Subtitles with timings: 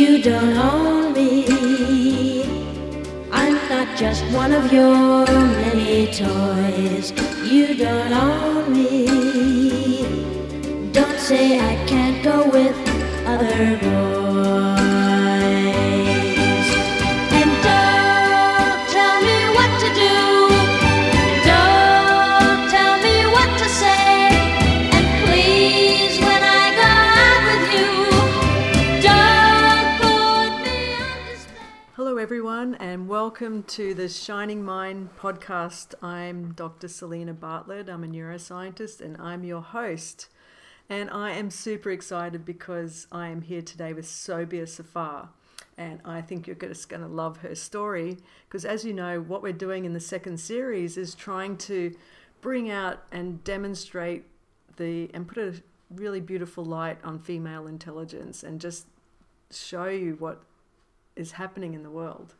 [0.00, 2.42] You don't own me.
[3.30, 7.12] I'm not just one of your many toys.
[7.44, 9.04] You don't own me.
[10.90, 12.74] Don't say I can't go with
[13.26, 14.19] other boys.
[33.22, 35.92] Welcome to the Shining Mind podcast.
[36.02, 36.88] I'm Dr.
[36.88, 37.90] Selena Bartlett.
[37.90, 40.30] I'm a neuroscientist and I'm your host.
[40.88, 45.28] And I am super excited because I am here today with Sobia Zafar.
[45.76, 48.16] And I think you're just going to love her story
[48.48, 51.94] because, as you know, what we're doing in the second series is trying to
[52.40, 54.24] bring out and demonstrate
[54.78, 55.62] the and put a
[55.94, 58.86] really beautiful light on female intelligence and just
[59.50, 60.40] show you what
[61.16, 62.34] is happening in the world.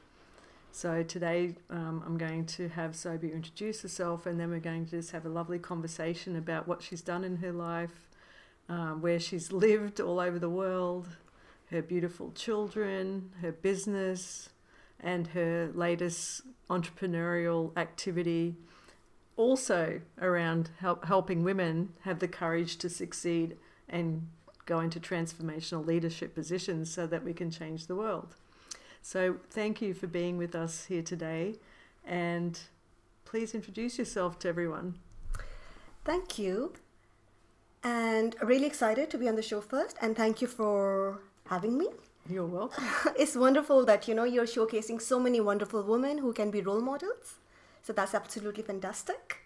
[0.72, 4.90] So today um, I'm going to have Sobia introduce herself, and then we're going to
[4.92, 8.08] just have a lovely conversation about what she's done in her life,
[8.68, 11.08] um, where she's lived all over the world,
[11.70, 14.50] her beautiful children, her business,
[15.00, 18.54] and her latest entrepreneurial activity.
[19.36, 23.56] Also around help, helping women have the courage to succeed
[23.88, 24.28] and
[24.66, 28.36] go into transformational leadership positions so that we can change the world.
[29.02, 31.56] So, thank you for being with us here today.
[32.04, 32.58] And
[33.24, 34.96] please introduce yourself to everyone.
[36.04, 36.72] Thank you.
[37.82, 39.96] And really excited to be on the show first.
[40.02, 41.88] And thank you for having me.
[42.28, 42.84] You're welcome.
[43.18, 46.80] It's wonderful that you know you're showcasing so many wonderful women who can be role
[46.80, 47.34] models.
[47.82, 49.38] So that's absolutely fantastic.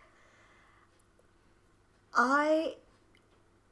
[2.15, 2.75] I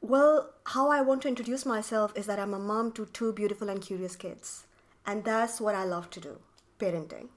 [0.01, 3.69] well, how I want to introduce myself is that I'm a mom to two beautiful
[3.69, 4.65] and curious kids.
[5.05, 6.39] And that's what I love to do
[6.79, 7.27] parenting.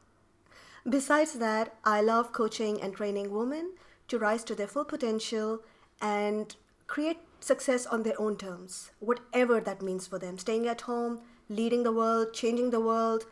[0.88, 3.72] Besides that, I love coaching and training women
[4.08, 5.60] to rise to their full potential
[6.00, 6.54] and
[6.86, 10.38] create success on their own terms, whatever that means for them.
[10.38, 13.26] Staying at home, leading the world, changing the world,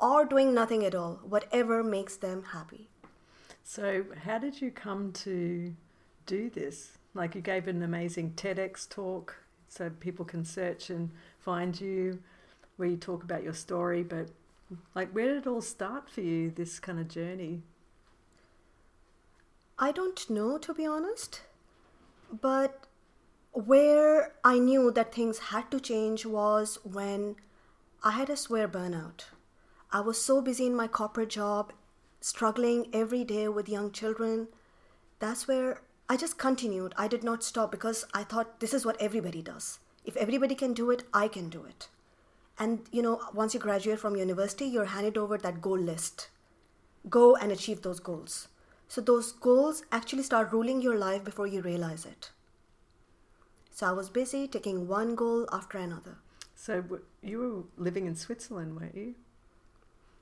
[0.00, 2.88] or doing nothing at all, whatever makes them happy.
[3.64, 5.74] So, how did you come to
[6.26, 6.98] do this?
[7.14, 9.36] Like, you gave an amazing TEDx talk
[9.68, 12.22] so people can search and find you,
[12.78, 14.02] where you talk about your story.
[14.02, 14.30] But,
[14.94, 17.62] like, where did it all start for you, this kind of journey?
[19.78, 21.42] I don't know, to be honest,
[22.40, 22.86] but
[23.52, 27.36] where I knew that things had to change was when
[28.02, 29.24] I had a swear burnout.
[29.92, 31.72] I was so busy in my corporate job,
[32.20, 34.48] struggling every day with young children.
[35.18, 36.94] That's where I just continued.
[36.96, 39.78] I did not stop because I thought this is what everybody does.
[40.04, 41.88] If everybody can do it, I can do it.
[42.58, 46.28] And you know, once you graduate from university, you're handed over that goal list.
[47.08, 48.48] Go and achieve those goals.
[48.88, 52.30] So those goals actually start ruling your life before you realize it.
[53.70, 56.16] So I was busy taking one goal after another.
[56.56, 56.82] So,
[57.22, 59.14] you were living in Switzerland, weren't you?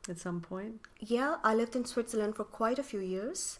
[0.07, 0.81] At some point?
[1.01, 3.59] Yeah, I lived in Switzerland for quite a few years.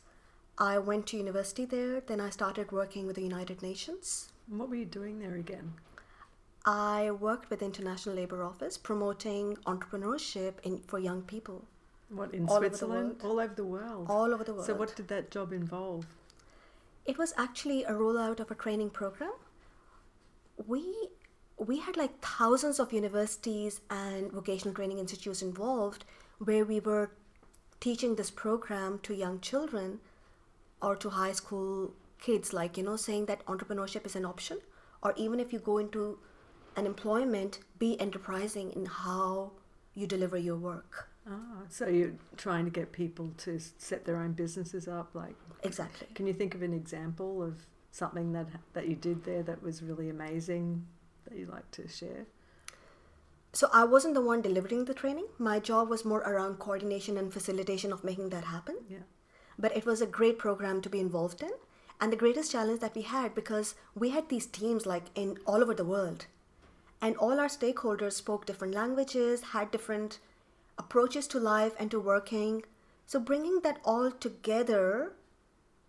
[0.59, 4.29] I went to university there, then I started working with the United Nations.
[4.51, 5.73] And what were you doing there again?
[6.67, 11.65] I worked with the International Labour Office promoting entrepreneurship in, for young people
[12.09, 13.23] What, in All Switzerland?
[13.23, 13.33] world.
[13.33, 14.07] All over the world.
[14.11, 14.67] all over the world.
[14.67, 16.07] So, what did that job involve?
[17.05, 19.33] It was actually a rollout of a training program.
[20.67, 21.09] We
[21.59, 26.05] we had like thousands of universities and vocational training institutes involved
[26.39, 27.11] where we were
[27.81, 30.01] teaching this program to young children
[30.83, 34.59] or to high school kids like you know saying that entrepreneurship is an option
[35.03, 36.19] or even if you go into
[36.77, 39.53] an employment be enterprising in how
[39.95, 44.33] you deliver your work Ah, so you're trying to get people to set their own
[44.33, 45.15] businesses up.
[45.15, 49.43] Like, exactly can you think of an example of something that that you did there
[49.43, 50.87] that was really amazing
[51.25, 52.27] that you'd like to share?
[53.53, 55.27] So I wasn't the one delivering the training.
[55.39, 58.77] My job was more around coordination and facilitation of making that happen.
[58.89, 59.07] Yeah.
[59.59, 61.53] But it was a great program to be involved in.
[61.99, 65.63] And the greatest challenge that we had because we had these teams like in all
[65.63, 66.27] over the world.
[67.01, 70.19] And all our stakeholders spoke different languages, had different
[70.79, 72.65] approaches to life and to working.
[73.07, 75.13] So bringing that all together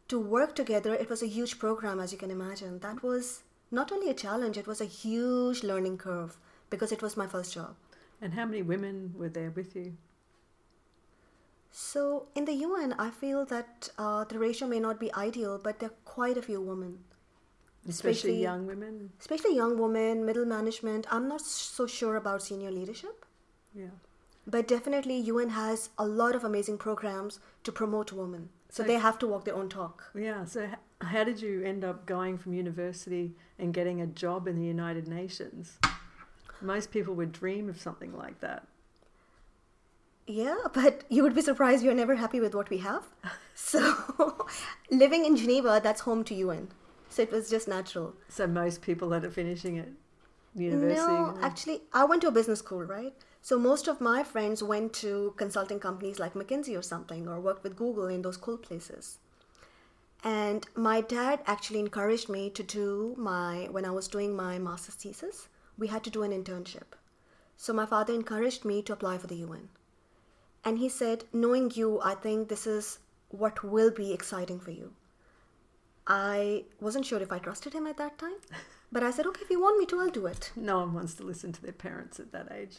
[0.07, 2.79] to work together, it was a huge program as you can imagine.
[2.79, 6.37] That was not only a challenge, it was a huge learning curve
[6.69, 7.75] because it was my first job.
[8.21, 9.93] And how many women were there with you?
[11.71, 15.79] So in the UN, I feel that uh, the ratio may not be ideal, but
[15.79, 16.99] there are quite a few women,
[17.87, 19.11] Especially, Especially- young women.
[19.19, 21.07] especially young women, middle management.
[21.09, 23.25] I'm not so sure about senior leadership.
[23.73, 23.91] Yeah.
[24.45, 28.49] But definitely, UN has a lot of amazing programs to promote women.
[28.69, 30.03] So, So- they have to walk their own talk.
[30.13, 30.43] Yeah.
[30.45, 30.67] So,
[31.01, 35.07] how did you end up going from university and getting a job in the United
[35.07, 35.77] Nations?
[36.61, 38.67] Most people would dream of something like that.
[40.25, 43.03] Yeah, but you would be surprised we are never happy with what we have.
[43.59, 44.45] So,
[44.91, 46.67] living in Geneva, that's home to UN.
[47.17, 48.13] So it was just natural.
[48.29, 49.87] So, most people that are finishing at
[50.53, 51.11] university.
[51.11, 53.11] No, actually, I went to a business school, right?
[53.41, 57.63] So most of my friends went to consulting companies like McKinsey or something, or worked
[57.63, 59.17] with Google in those cool places.
[60.23, 64.93] And my dad actually encouraged me to do my, when I was doing my master's
[64.93, 66.99] thesis, we had to do an internship.
[67.55, 69.69] So my father encouraged me to apply for the UN.
[70.63, 72.99] And he said, knowing you, I think this is
[73.29, 74.93] what will be exciting for you.
[76.07, 78.35] I wasn't sure if I trusted him at that time,
[78.91, 80.51] but I said, okay, if you want me to, I'll do it.
[80.55, 82.77] no one wants to listen to their parents at that age.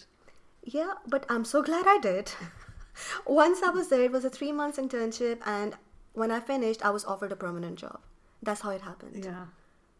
[0.65, 2.33] Yeah, but I'm so glad I did.
[3.27, 5.77] Once I was there, it was a three months internship, and
[6.15, 8.01] when I finished, I was offered a permanent job.
[8.43, 9.25] That's how it happened.
[9.25, 9.45] Yeah.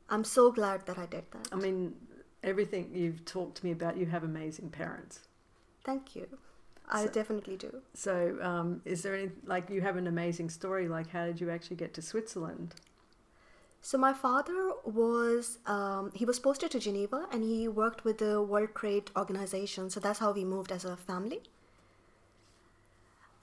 [0.09, 1.49] I'm so glad that I did that.
[1.53, 1.95] I mean,
[2.43, 5.21] everything you've talked to me about, you have amazing parents.
[5.85, 6.27] Thank you.
[6.89, 7.83] I So- definitely do.
[7.95, 10.89] So, um, is there any, like, you have an amazing story?
[10.89, 12.75] Like, how did you actually get to Switzerland?
[13.81, 18.43] So my father was um, he was posted to Geneva, and he worked with the
[18.43, 19.89] World Trade Organization.
[19.91, 21.43] So that's how we moved as a family.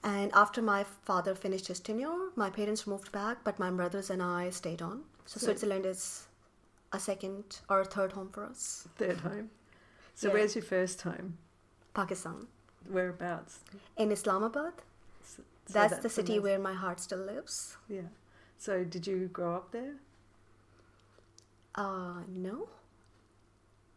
[0.04, 4.22] And after my father finished his tenure, my parents moved back, but my brothers and
[4.22, 5.04] I stayed on.
[5.24, 6.28] So So- Switzerland is
[6.92, 8.86] a second or a third home for us.
[8.96, 9.50] Third home.
[10.14, 10.34] So, Yeah.
[10.34, 11.38] where's your first home?
[11.92, 12.46] Pakistan.
[12.88, 13.64] Whereabouts?
[13.96, 14.74] In Islamabad.
[15.24, 15.42] So
[15.72, 16.42] that's, the city amazing.
[16.44, 17.76] where my heart still lives.
[17.88, 18.08] Yeah.
[18.58, 19.96] So, did you grow up there?
[21.76, 22.68] Uh, no.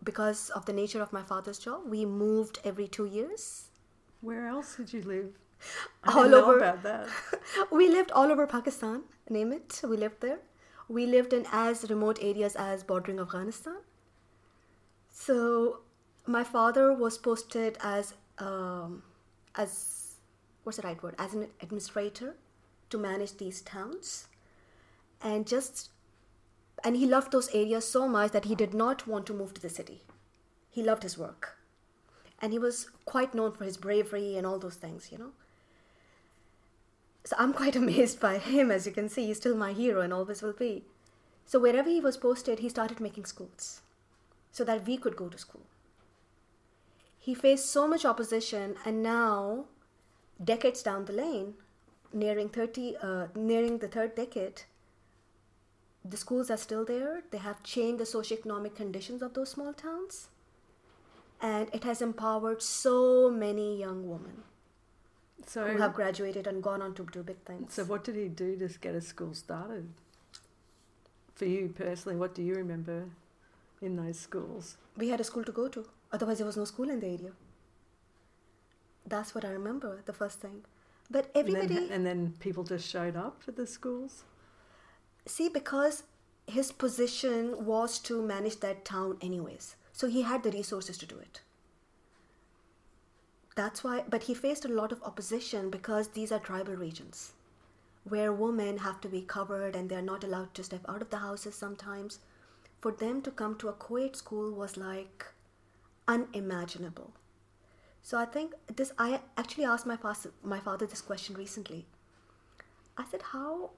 [0.03, 3.69] Because of the nature of my father's job, we moved every two years.
[4.21, 5.37] Where else did you live?
[6.03, 6.57] I All over.
[6.57, 7.07] about that.
[7.71, 9.81] We lived all over Pakistan, name it.
[9.83, 10.39] We lived there.
[10.87, 13.75] We lived in as remote areas as bordering Afghanistan.
[15.11, 15.81] So
[16.25, 19.03] my father was posted as um,
[19.55, 20.15] as
[20.63, 21.15] what's the right word?
[21.19, 22.35] As an administrator
[22.89, 24.27] to manage these towns,
[25.21, 25.89] and just
[26.83, 29.61] and he loved those areas so much that he did not want to move to
[29.61, 30.03] the city.
[30.69, 31.57] He loved his work,
[32.41, 35.31] and he was quite known for his bravery and all those things, you know.
[37.23, 39.27] So I'm quite amazed by him, as you can see.
[39.27, 40.83] He's still my hero and always will be.
[41.45, 43.81] So wherever he was posted, he started making schools
[44.51, 45.65] so that we could go to school.
[47.19, 49.65] He faced so much opposition, and now,
[50.43, 51.55] decades down the lane,
[52.13, 54.63] nearing 30, uh, nearing the third decade,
[56.03, 57.21] the schools are still there.
[57.31, 60.29] They have changed the socioeconomic conditions of those small towns,
[61.41, 64.43] and it has empowered so many young women
[65.47, 67.73] So, who have graduated and gone on to do big things.
[67.73, 69.89] so what did he do to get a school started?
[71.35, 73.05] For you personally, what do you remember
[73.81, 74.77] in those schools?
[74.97, 75.85] we had a school to go to.
[76.11, 77.31] Otherwise, there was no school in the area.
[79.05, 80.61] That's what I remember, the first thing.
[81.09, 84.23] But And then, everybody, and then people just showed up for the schools?
[85.29, 86.03] See, because
[86.47, 89.75] his position was to manage that town anyways.
[89.93, 91.41] So he had the resources to do it.
[93.55, 97.33] That's why, but he faced a lot of opposition because these are tribal regions
[98.05, 101.17] where women have to be covered and they're not allowed to step out of the
[101.17, 102.19] houses sometimes.
[102.81, 105.25] For them to come to a co ed school was like
[106.07, 107.11] unimaginable.
[108.01, 111.85] So I think this, I actually asked my, fas- my father this question recently.
[112.97, 113.71] I said, how,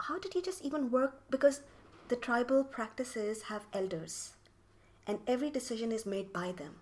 [0.00, 1.20] how did you just even work?
[1.30, 1.60] Because
[2.08, 4.34] the tribal practices have elders
[5.06, 6.76] and every decision is made by them.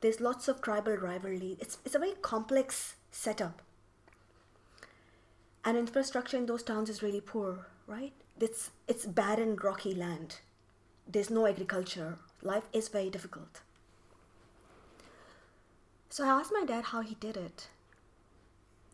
[0.00, 1.56] There's lots of tribal rivalry.
[1.60, 3.62] It's, it's a very complex setup.
[5.64, 8.12] And infrastructure in those towns is really poor, right?
[8.38, 10.40] It's, it's barren, rocky land.
[11.08, 12.18] There's no agriculture.
[12.42, 13.60] Life is very difficult.
[16.10, 17.68] So I asked my dad how he did it.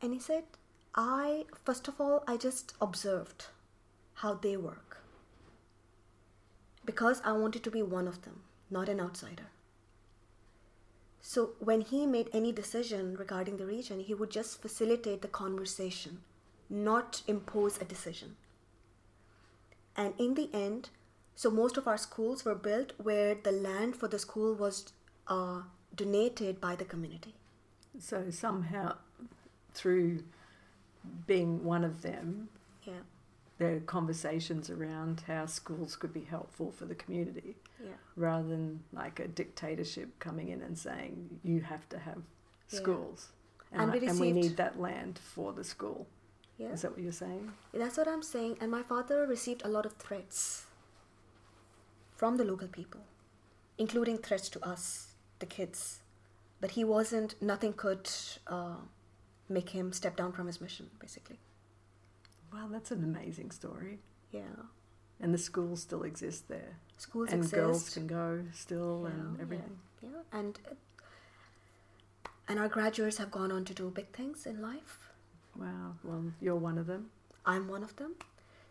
[0.01, 0.45] And he said,
[0.95, 3.47] I, first of all, I just observed
[4.21, 4.99] how they work.
[6.85, 9.51] Because I wanted to be one of them, not an outsider.
[11.21, 16.21] So when he made any decision regarding the region, he would just facilitate the conversation,
[16.69, 18.37] not impose a decision.
[19.97, 20.89] And in the end,
[21.35, 24.93] so most of our schools were built where the land for the school was
[25.29, 25.63] uh,
[25.95, 27.35] donated by the community.
[27.99, 28.97] So somehow,
[29.75, 30.25] through
[31.27, 32.49] being one of them,
[32.85, 33.05] Yeah,
[33.61, 37.91] there are conversations around how schools could be helpful for the community yeah.
[38.17, 42.23] rather than like a dictatorship coming in and saying you have to have
[42.71, 42.81] Yeah.
[42.81, 43.29] schools.
[43.71, 46.07] And And, we and we need that land for the school.
[46.57, 46.73] Yeah.
[46.73, 47.53] Is that what you're saying?
[47.75, 48.57] That's what I'm saying.
[48.63, 50.65] And my father received a lot of threats
[52.17, 53.03] from the local people,
[53.77, 56.01] including threats to us, the kids.
[56.63, 58.09] But he wasn't, nothing could
[58.47, 58.81] uh,
[59.51, 61.39] make him step down from his mission, basically.
[62.53, 63.99] Wow, that's an amazing story.
[64.33, 64.43] Yeah.
[65.21, 66.79] And the schools still exist there.
[66.97, 67.55] Schools and exist.
[67.55, 69.79] girls can go still Yeah, and everything.
[70.03, 70.09] Yeah.
[70.33, 70.59] And,
[72.49, 74.99] and our graduates have gone on to do big things in life.
[75.57, 75.95] Wow.
[76.03, 77.11] Well, you're one of them.
[77.45, 78.15] I'm one of them.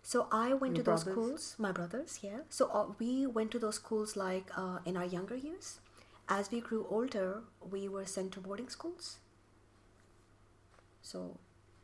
[0.02, 1.24] So I went Your to those brothers?
[1.24, 2.40] schools, my brothers, yeah.
[2.50, 5.80] So uh, we went to those schools like uh, in our younger years.
[6.28, 9.18] As we grew older, we were sent to boarding schools.
[11.02, 11.38] So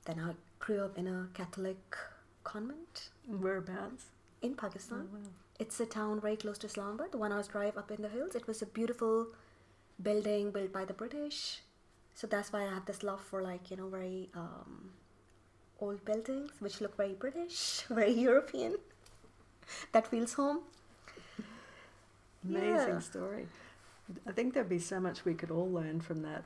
[0.06, 0.34] then I
[0.66, 1.96] grew up in a Catholic
[2.44, 4.06] convent Whereabouts?
[4.42, 5.08] in Oh, Pakistan.
[5.14, 5.20] wow.
[5.60, 8.36] It's a town very close to Islamabad, one hour's drive up in the hills.
[8.36, 9.28] It was a beautiful
[10.02, 11.62] building built by the British.
[12.14, 14.92] So that's why I have this love for like, you know, very um,
[15.80, 18.76] old buildings which look very British, very European.
[19.94, 20.60] that feels home.
[22.48, 23.00] Amazing Yeah.
[23.00, 23.48] story.
[24.28, 26.46] I think there'd be so much we could all learn from that.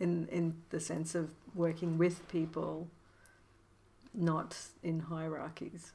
[0.00, 2.88] In in the sense of working with people,
[4.14, 5.92] not in hierarchies.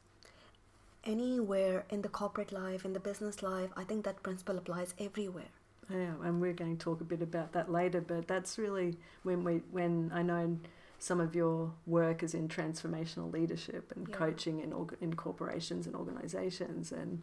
[1.03, 5.51] Anywhere in the corporate life, in the business life, I think that principle applies everywhere.
[5.89, 8.01] Yeah, and we're going to talk a bit about that later.
[8.01, 10.57] But that's really when we when I know
[10.99, 14.15] some of your work is in transformational leadership and Yeah.
[14.15, 17.21] coaching in org- in corporations and organizations, and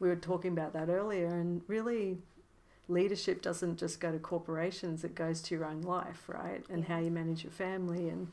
[0.00, 1.26] we were talking about that earlier.
[1.28, 2.18] And really,
[2.88, 6.64] leadership doesn't just go to corporations; it goes to your own life, right?
[6.68, 8.28] And how you manage your family and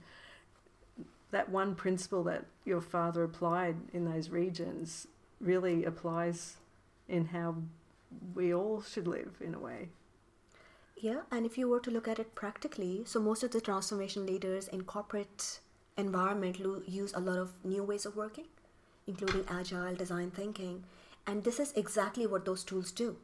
[1.32, 5.08] that one principle that your father applied in those regions
[5.40, 6.58] really applies
[7.08, 7.56] in how
[8.36, 9.90] we all should live in a way.
[10.98, 14.26] Yeah, and if you were to look at it practically, so most of the transformation
[14.26, 15.60] leaders in corporate
[15.98, 18.46] environment lo- use a lot of new ways of working,
[19.08, 20.84] including agile design thinking,
[21.26, 23.16] and this is exactly what those tools do.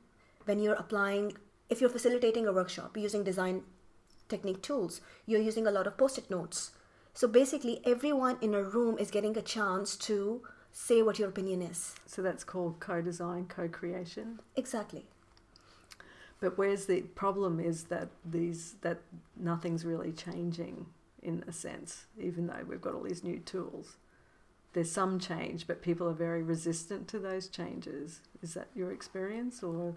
[0.48, 1.34] When you're applying,
[1.70, 3.64] if you're facilitating a workshop using design
[4.30, 6.72] technique tools, you're using a lot of post-it notes.
[7.14, 11.62] So basically, everyone in a room is getting a chance to say what your opinion
[11.62, 11.96] is.
[12.06, 14.40] So that's called co-design, co-creation.
[14.56, 15.06] Exactly.
[16.40, 19.00] But where's the problem is that these that
[19.36, 20.86] nothing's really changing
[21.22, 23.98] in a sense, even though we've got all these new tools.
[24.72, 28.22] There's some change, but people are very resistant to those changes.
[28.42, 29.96] Is that your experience or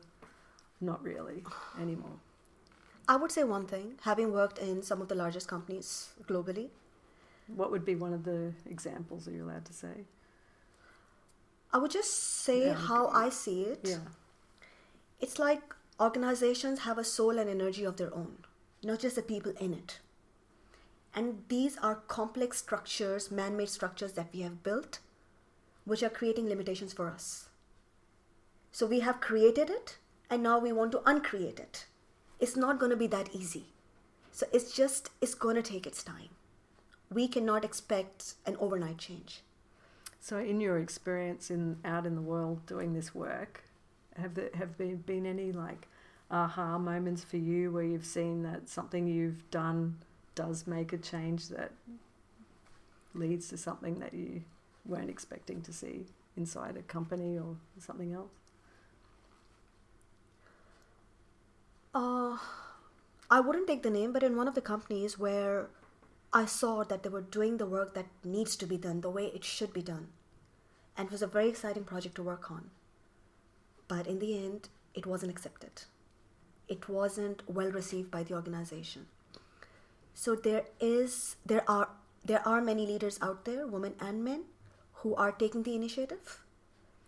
[0.80, 1.44] not really
[1.80, 2.18] anymore?
[3.08, 6.70] I would say one thing, having worked in some of the largest companies globally,
[7.56, 10.04] What would be one of the examples are you're allowed to say?
[11.72, 12.12] I would just
[12.44, 13.16] say Yeah, how okay.
[13.26, 13.80] I see it.
[13.84, 13.98] Yeah.
[15.20, 18.38] It's like organizations have a soul and energy of their own,
[18.82, 19.98] not just the people in it.
[21.14, 25.00] And these are complex structures, man made structures that we have built,
[25.84, 27.48] which are creating limitations for us.
[28.72, 29.98] So we have created it,
[30.30, 31.86] and now we want to uncreate it.
[32.38, 33.64] It's not going to be that easy.
[34.32, 36.30] So it's just, it's going to take its time.
[37.12, 39.42] We cannot expect an overnight change.
[40.20, 43.64] So, in your experience in out in the world doing this work,
[44.16, 45.88] have there have been been any like
[46.30, 49.96] aha moments for you where you've seen that something you've done
[50.34, 51.72] does make a change that
[53.14, 54.42] leads to something that you
[54.84, 56.04] weren't expecting to see
[56.36, 58.39] inside a company or something else?
[61.92, 62.38] Uh,
[63.30, 65.70] I wouldn't take the name, but in one of the companies where
[66.32, 69.26] I saw that they were doing the work that needs to be done the way
[69.26, 70.08] it should be done.
[70.96, 72.70] And it was a very exciting project to work on.
[73.88, 75.82] But in the end, it wasn't accepted.
[76.68, 79.06] It wasn't well received by the organization.
[80.14, 81.88] So there is there are
[82.24, 84.44] there are many leaders out there, women and men,
[85.00, 86.44] who are taking the initiative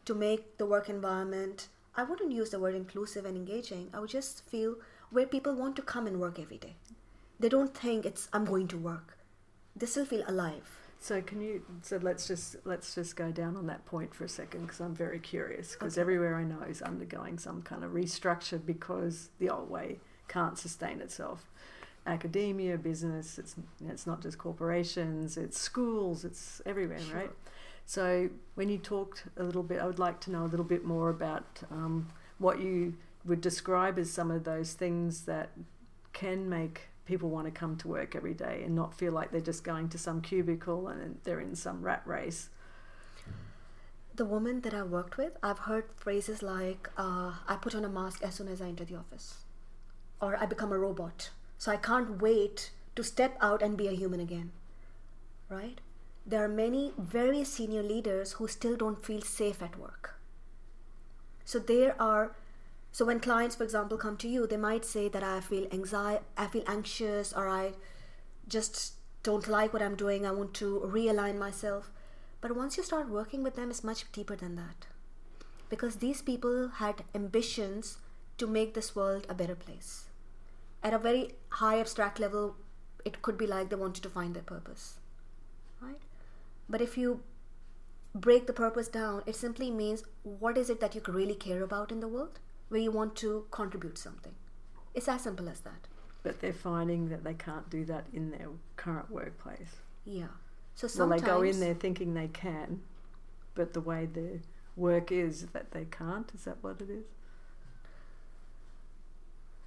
[0.07, 3.91] to make the work environment I wouldn't use the word inclusive and engaging.
[3.93, 4.77] I would just feel
[5.11, 6.77] where people want to come and work every day.
[7.39, 9.19] They don't think it's I'm going to work.
[9.77, 10.79] They still feel alive.
[11.01, 11.65] So can you?
[11.83, 14.95] So let's just let's just go down on that point for a second because I'm
[14.95, 16.01] very curious because Okay.
[16.03, 21.01] everywhere I know is undergoing some kind of restructure because the old way can't sustain
[21.01, 21.51] itself.
[22.07, 27.17] Academia, business, it's it's not just corporations, it's schools, it's everywhere, Sure.
[27.17, 27.31] right?
[27.87, 30.85] So when you talked a little bit, I would like to know a little bit
[30.85, 35.51] more about um, what you would describe as some of those things that
[36.13, 39.41] can make people want to come to work every day and not feel like they're
[39.41, 42.49] just going to some cubicle and they're in some rat race.
[44.15, 47.89] The woman that I worked with, I've heard phrases like, uh, I put on a
[47.89, 49.45] mask as soon as I enter the office.
[50.21, 51.31] or I become a robot.
[51.59, 54.53] So I can't wait to step out and be a human again.
[55.49, 55.81] Right?
[56.25, 60.15] There are many very senior leaders who still don't feel safe at work.
[61.45, 62.37] So there are
[62.93, 66.25] so when clients for example come to you they might say that I feel anxiety
[66.37, 67.73] I feel anxious or I
[68.47, 71.91] just don't like what I'm doing I want to realign myself.
[72.41, 74.87] But once you start working with them it's much deeper than that.
[75.69, 77.99] Because these people had ambitions
[78.39, 80.05] to make this world a better place.
[80.85, 82.57] At a very high abstract level
[83.05, 84.95] it could be like they wanted to find their purpose.
[85.81, 85.99] Right
[86.69, 87.23] but if you
[88.15, 91.91] break the purpose down, it simply means what is it that you really care about
[91.91, 92.39] in the world,
[92.69, 94.35] where you want to contribute something.
[94.95, 95.89] It's as simple as that.
[96.23, 99.77] But they're finding that they can't do that in their current workplace.
[100.05, 100.27] Yeah.
[100.75, 102.83] So sometimes Well, they go in there thinking they can,
[103.55, 104.41] but the way their
[104.77, 106.31] work is that they can't.
[106.35, 107.05] Is that what it is?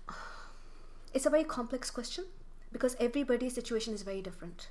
[1.13, 2.25] it's a very complex question
[2.71, 4.69] because everybody's situation is very different.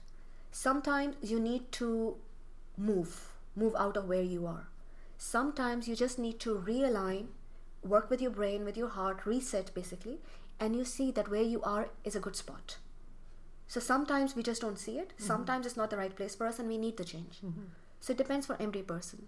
[0.56, 2.14] Sometimes you need to
[2.78, 4.68] move, move out of where you are.
[5.18, 7.26] Sometimes you just need to realign,
[7.82, 10.20] work with your brain, with your heart, reset basically,
[10.60, 12.76] and you see that where you are is a good spot.
[13.66, 15.08] So sometimes we just don't see it.
[15.08, 15.26] Mm-hmm.
[15.26, 17.40] Sometimes it's not the right place for us and we need the change.
[17.44, 17.64] Mm-hmm.
[17.98, 19.26] So it depends for every person.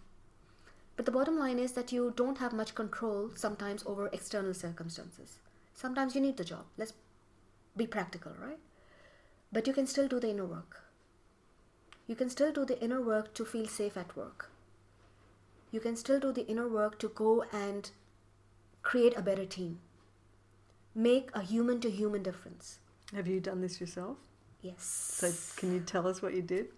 [0.94, 5.40] But the bottom line is that you don't have much control sometimes over external circumstances.
[5.74, 6.66] Sometimes you need the job.
[6.78, 6.92] Let's
[7.76, 8.60] be practical, right?
[9.52, 10.85] But you can still do the inner work.
[12.06, 14.50] You can still do the inner work to feel safe at work.
[15.72, 17.90] You can still do the inner work to go and
[18.82, 19.80] create a better team.
[20.94, 22.78] Make a human to human difference.
[23.14, 24.16] Have you done this yourself?
[24.62, 24.84] Yes.
[24.84, 26.68] So can you tell us what you did?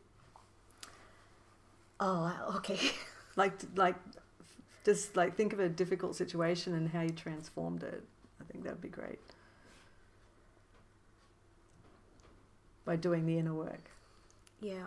[2.00, 2.78] Oh, okay.
[3.36, 3.94] Like, like,
[4.84, 8.02] just like think of a difficult situation and how you transformed it.
[8.40, 9.20] I think that'd be great.
[12.84, 13.92] By doing the inner work.
[14.60, 14.86] Yeah.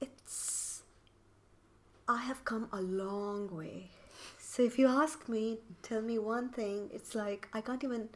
[0.00, 0.82] It's.
[2.10, 3.90] I have come a long way.
[4.38, 8.08] So if you ask me, tell me one thing, it's like I can't even.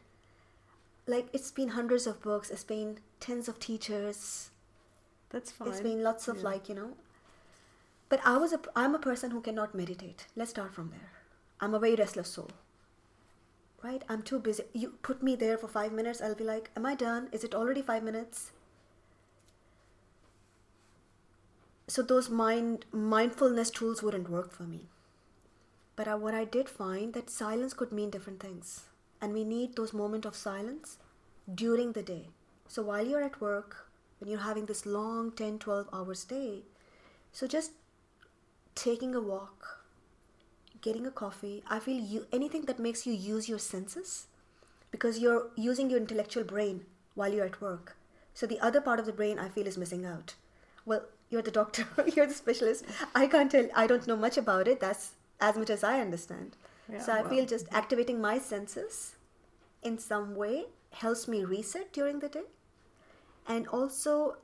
[1.07, 4.49] Like, it's been hundreds of books, it's been tens of teachers,
[5.29, 5.67] That's fine.
[5.69, 6.43] it's been lots of Yeah.
[6.49, 6.93] like, you know.
[8.09, 10.25] But I was a, I'm a person who cannot meditate.
[10.35, 11.11] Let's start from there.
[11.61, 12.49] I'm a very restless soul.
[13.83, 14.03] Right?
[14.09, 14.63] I'm too busy.
[14.73, 17.29] You put me there for five minutes, I'll be like, Am I done?
[17.31, 18.51] Is it already five minutes?
[21.87, 24.89] So those mind mindfulness tools wouldn't work for me.
[25.95, 28.85] But I, what I did find that silence could mean different things,
[29.21, 30.97] and we need those moments of silence
[31.53, 32.29] during the day.
[32.67, 33.87] So while you're at work,
[34.19, 36.63] when you're having this long 10, 12 hours day,
[37.31, 37.71] so just
[38.73, 39.85] taking a walk,
[40.81, 44.27] getting a coffee, I feel you anything that makes you use your senses
[44.91, 47.95] because you're using your intellectual brain while you're at work.
[48.33, 50.35] So the other part of the brain I feel is missing out.
[50.85, 51.85] Well, you're the doctor,
[52.15, 52.85] you're the specialist.
[53.13, 54.79] I can't tell I don't know much about it.
[54.79, 56.55] That's as much as I understand.
[56.91, 59.15] Yeah, so I well, feel just activating my senses
[59.81, 62.43] in some way helps me reset during the day.
[63.47, 64.37] And also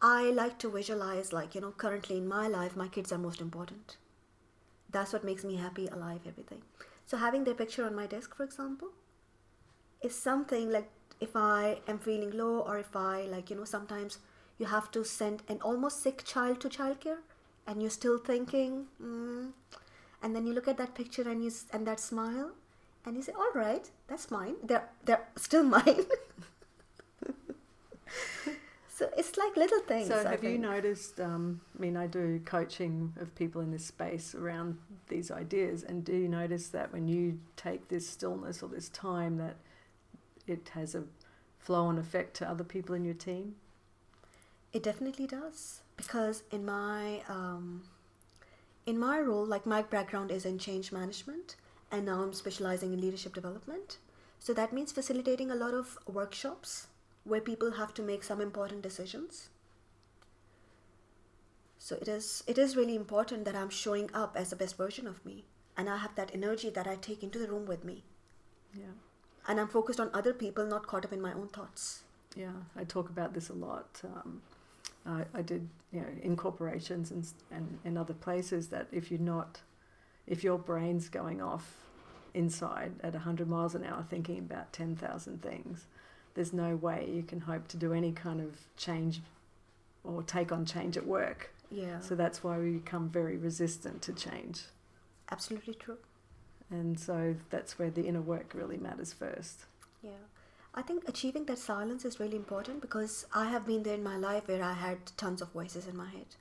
[0.00, 3.40] I like to visualize like, you know, currently in my life my kids are most
[3.40, 3.96] important.
[4.90, 6.62] That's what makes me happy, alive, everything.
[7.06, 8.88] So having their picture on my desk, for example,
[10.02, 10.88] is something like
[11.20, 14.18] if I am feeling low or if I like, you know, sometimes
[14.58, 17.18] you have to send an almost sick child to childcare
[17.66, 19.50] and you're still thinking, mm,
[20.22, 22.52] and then you look at that picture and you and that smile
[23.04, 24.56] and you say, all right, that's mine.
[24.62, 26.06] They're they're still mine.
[28.88, 30.08] so it's like little things.
[30.08, 31.20] So I have you noticed?
[31.20, 36.04] Um, I mean, I do coaching of people in this space around these ideas, and
[36.04, 39.56] do you notice that when you take this stillness or this time, that
[40.46, 41.04] it has a
[41.58, 43.56] flow-on effect to other people in your team?
[44.76, 47.84] It definitely does because in my um,
[48.84, 51.56] in my role, like my background is in change management,
[51.90, 53.96] and now I'm specializing in leadership development.
[54.38, 56.88] So that means facilitating a lot of workshops
[57.24, 59.48] where people have to make some important decisions.
[61.78, 65.06] So it is it is really important that I'm showing up as the best version
[65.06, 68.02] of me, and I have that energy that I take into the room with me,
[68.74, 68.92] Yeah.
[69.48, 72.02] and I'm focused on other people, not caught up in my own thoughts.
[72.34, 74.02] Yeah, I talk about this a lot.
[74.04, 74.42] Um,
[75.06, 79.20] I, I did, you know, in corporations and, and in other places that if you're
[79.20, 79.60] not,
[80.26, 81.76] if your brain's going off
[82.34, 85.86] inside at 100 miles an hour thinking about 10,000 things,
[86.34, 89.20] there's no way you can hope to do any kind of change
[90.04, 91.50] or take on change at work.
[91.70, 94.62] Yeah, So that's why we become very resistant to change.
[95.32, 95.98] absolutely true.
[96.70, 99.64] And so that's where the inner work really matters first.
[100.02, 100.10] Yeah.
[100.76, 104.16] I think achieving that silence is really important because I have been there in my
[104.16, 106.36] life where I had tons of voices in my head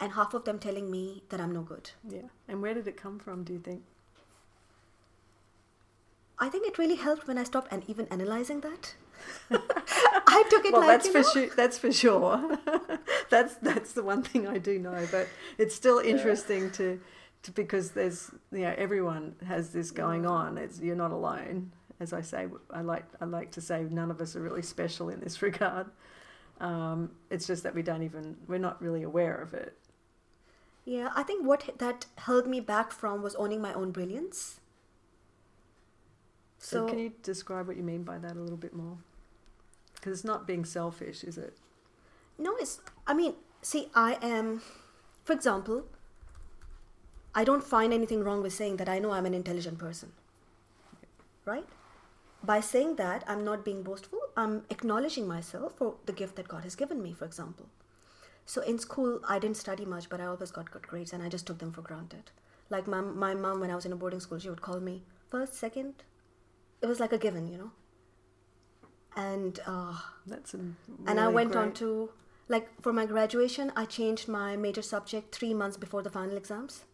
[0.00, 1.90] and half of them telling me that I'm no good.
[2.08, 2.28] Yeah.
[2.48, 3.82] And where did it come from, do you think?
[6.38, 8.94] I think it really helped when I stopped and even analyzing that.
[9.50, 11.54] I took it well, like that's for know, sure.
[11.54, 12.58] That's for sure.
[13.30, 15.06] that's that's the one thing I do know.
[15.10, 17.00] But it's still interesting to,
[17.44, 20.58] to because there's you know everyone has this going on.
[20.58, 21.70] It's you're not alone.
[22.04, 25.08] As I say, I like I like to say none of us are really special
[25.08, 25.86] in this regard.
[26.60, 29.76] Um, it's just that we don't even we're not really aware of it.
[30.84, 34.60] Yeah, I think what that held me back from was owning my own brilliance.
[36.58, 38.98] So, So, can you describe what you mean by that a little bit more?
[39.94, 41.56] Because it's not being selfish, is it?
[42.38, 44.60] no, it's, I mean, see, I am,
[45.24, 45.84] for example,
[47.34, 50.12] I don't find anything wrong with saying that I know I'm an intelligent person.
[51.44, 51.66] Right?
[52.44, 56.64] By saying that, I'm not being boastful, I'm acknowledging myself for the gift that God
[56.64, 57.66] has given me, for example.
[58.44, 61.28] So in school, I didn't study much, but I always got good grades and I
[61.28, 62.30] just took them for granted.
[62.68, 65.04] Like my, my mom, when I was in a boarding school, she would call me
[65.30, 65.94] first, second.
[66.82, 67.70] It was like a given, you know.
[69.16, 70.76] And uh, That's a and
[71.08, 72.10] I really went on to
[72.48, 76.84] like for my graduation, I changed my major subject three months before the final exams,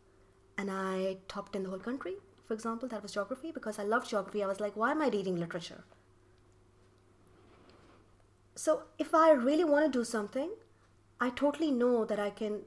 [0.56, 2.16] and I topped in the whole country.
[2.50, 4.42] For example, that was geography because I loved geography.
[4.42, 5.84] I was like, why am I reading literature?
[8.56, 10.50] So if I really want to do something,
[11.20, 12.62] I totally know that I can.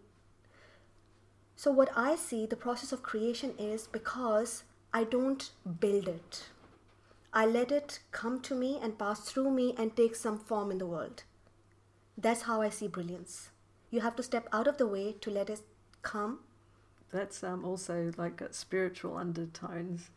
[1.57, 6.45] So what I see the process of creation is because I don't build it.
[7.33, 10.77] I let it come to me and pass through me and take some form in
[10.77, 11.23] the world.
[12.17, 13.49] That's how I see brilliance.
[13.91, 15.59] You have to step out of the way to let it
[16.03, 16.39] come.
[17.13, 20.09] That's um, also like got spiritual undertones.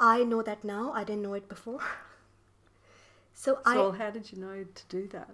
[0.00, 0.90] I know that now.
[0.92, 1.80] I didn't know it before.
[3.34, 5.30] so I So, how did you know to do that?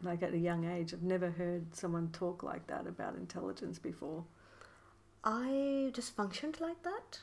[0.00, 4.24] Like at a young age, I've never heard someone talk like that about intelligence before.
[5.24, 7.18] I just functioned like that.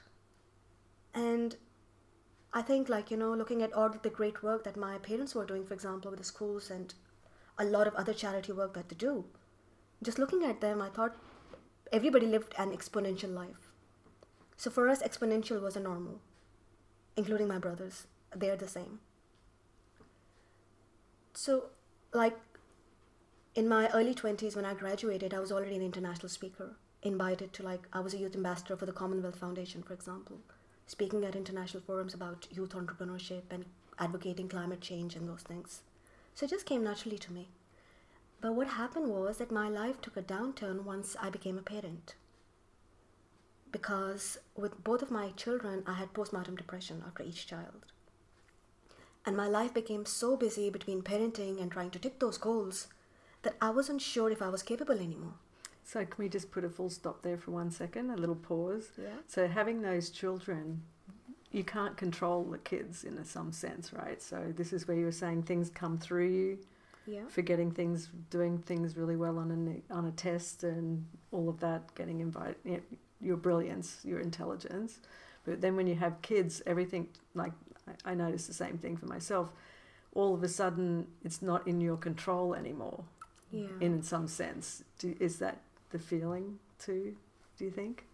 [1.13, 1.55] And
[2.53, 5.45] I think, like, you know, looking at all the great work that my parents were
[5.45, 6.93] doing, for example, with the schools and
[7.57, 9.23] a lot of other charity work that they do,
[10.03, 11.15] just looking at them, I thought
[11.95, 13.71] everybody lived an exponential life.
[14.58, 16.19] So for us, exponential was a normal,
[17.15, 18.08] including my brothers.
[18.36, 18.99] They're the same.
[21.34, 21.69] So,
[22.13, 22.38] like,
[23.55, 27.63] in my early 20s, when I graduated, I was already an international speaker, invited to,
[27.63, 30.39] like, I was a youth ambassador for the Commonwealth Foundation, for example,
[30.88, 33.63] speaking at international forums about youth entrepreneurship and
[33.99, 35.81] advocating climate change and those things.
[36.34, 37.47] So it just came naturally to me.
[38.45, 42.13] But what happened was that my life took a downturn once I became a parent.
[43.71, 47.88] Because with both of my children, I had postpartum depression after each child.
[49.25, 52.86] And my life became so busy between parenting and trying to tick those goals
[53.41, 55.34] that I wasn't sure if I was capable anymore.
[55.84, 58.12] So, can we just put a full stop there for one second?
[58.12, 58.89] A little pause.
[58.95, 59.21] Yeah.
[59.25, 60.84] So, having those children,
[61.51, 64.21] you can't control the kids in a, some sense, right?
[64.21, 66.60] So, this is where you were saying things come through you,
[67.07, 67.21] Yeah.
[67.27, 71.93] forgetting things, doing things really well on a on a test, and all of that,
[71.95, 72.81] getting invited, you know,
[73.21, 74.99] your brilliance, your intelligence.
[75.45, 77.53] But then when you have kids, everything like
[77.87, 79.51] I, I noticed the same thing for myself.
[80.13, 83.03] All of a sudden, it's not in your control anymore.
[83.51, 83.67] Yeah.
[83.79, 85.59] In some sense, Do, is that
[85.91, 87.15] the feeling too?
[87.57, 88.05] Do you think?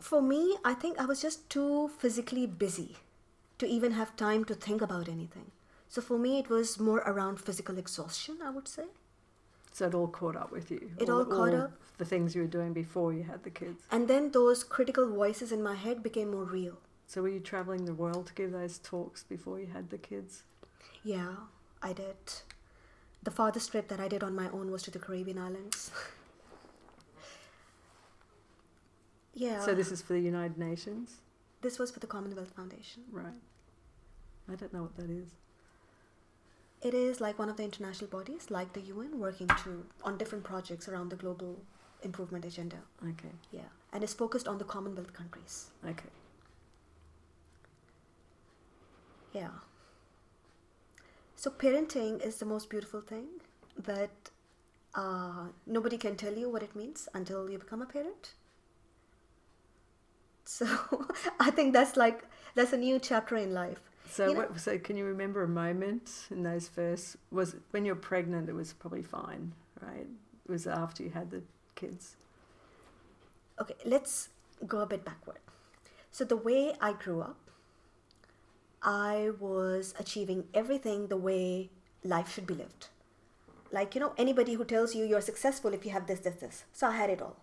[0.00, 2.96] For me, I think I was just too physically busy
[3.58, 5.50] to even have time to think about anything.
[5.88, 8.84] So for me, it was more around physical exhaustion, I would say.
[9.72, 10.90] So it all caught up with you.
[10.98, 11.72] It all caught up.
[11.98, 13.82] The things you were doing before you had the kids.
[13.90, 16.78] And then those critical voices in my head became more real.
[17.06, 20.42] So were you traveling the world to give those talks before you had the kids?
[21.02, 21.34] Yeah,
[21.82, 22.16] I did.
[23.22, 25.90] The farthest trip that I did on my own was to the Caribbean islands.
[29.34, 29.60] yeah.
[29.60, 31.16] So this is for the United Nations,
[31.62, 33.02] this was for the Commonwealth Foundation.
[33.10, 33.32] right?
[34.50, 35.28] I don't know what that is.
[36.80, 40.44] It is like one of the international bodies, like the UN, working to on different
[40.44, 41.60] projects around the global
[42.02, 42.76] improvement agenda.
[43.02, 45.70] Okay, Yeah, and it's focused on the Commonwealth countries.
[45.84, 46.10] okay.
[49.32, 49.50] Yeah.
[51.36, 53.26] So parenting is the most beautiful thing,
[53.84, 54.10] but
[54.94, 58.34] uh, nobody can tell you what it means until you become a parent.
[60.44, 60.66] So
[61.40, 63.80] I think that's like that's a new chapter in life.
[64.08, 64.60] So You know- what?
[64.60, 67.16] So can you remember a moment in those first?
[67.30, 68.48] Was when you're pregnant?
[68.48, 70.06] It was probably fine, right?
[70.44, 71.42] It was after you had the
[71.74, 72.16] kids.
[73.60, 74.28] Okay, let's
[74.66, 75.38] go a bit backward.
[76.10, 77.38] So, the way I grew up,
[78.82, 81.70] I was achieving everything the way
[82.04, 82.88] life should be lived.
[83.70, 86.64] Like, you know, anybody who tells you you're successful if you have this, this, this.
[86.72, 87.36] So, I had it all.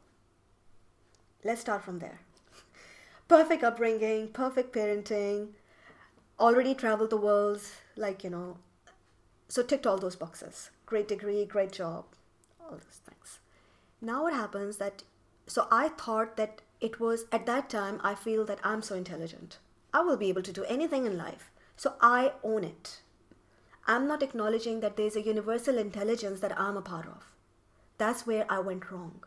[1.43, 2.19] Let's start from there.
[3.27, 5.49] Perfect upbringing, perfect parenting,
[6.39, 7.61] already traveled the world,
[7.95, 8.57] like, you know,
[9.47, 10.69] so ticked all those boxes.
[10.85, 12.05] Great degree, great job,
[12.59, 13.39] all those things.
[14.01, 15.03] Now what happens that
[15.47, 19.59] so I thought that it was at that time I feel that I'm so intelligent.
[19.93, 21.51] I will be able to do anything in life.
[21.77, 23.01] So I own it.
[23.87, 27.31] I'm not acknowledging that there's a universal intelligence that I'm a part of.
[27.97, 29.23] That's where I went wrong.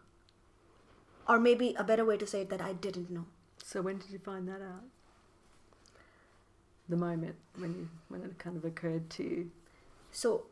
[1.28, 3.26] Or maybe a better way to say it that I didn't know.
[3.62, 4.84] So when did you find that out?
[6.88, 9.50] The moment when you when it kind of occurred to you.
[10.10, 10.46] So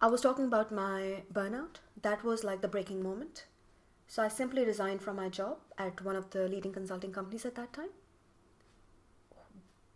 [0.00, 1.76] I was talking about my burnout.
[2.02, 3.44] That was like the breaking moment.
[4.08, 7.54] So I simply resigned from my job at one of the leading consulting companies at
[7.56, 7.90] that time,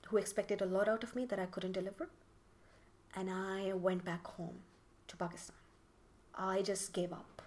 [0.09, 2.11] who expected a lot out of me that I couldn't deliver.
[3.16, 4.61] And I went back home
[5.09, 5.57] to Pakistan.
[6.35, 7.42] I just gave up.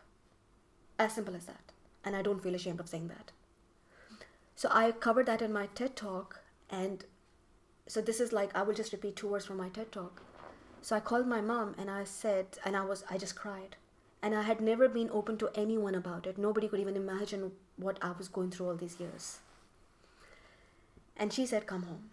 [0.97, 1.71] As simple as that.
[2.03, 3.31] And I don't feel ashamed of saying that.
[4.55, 6.41] So I covered that in my TED talk.
[6.69, 7.03] And
[7.87, 10.21] so this is like, I will just repeat two words from my TED talk.
[10.81, 13.75] So I called my mom and I said, and I was, I just cried.
[14.21, 16.37] And I had never been open to anyone about it.
[16.37, 19.39] Nobody could even imagine what I was going through all these years.
[21.15, 22.09] And she said, Come home.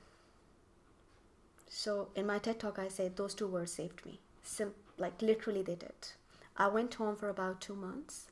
[1.69, 4.21] So in my TED talk, I said those two words saved me.
[4.43, 6.09] Sim- like literally, they did.
[6.57, 8.27] I went home for about two months.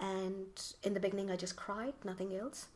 [0.00, 0.46] And
[0.82, 2.68] in the beginning, I just cried, nothing else.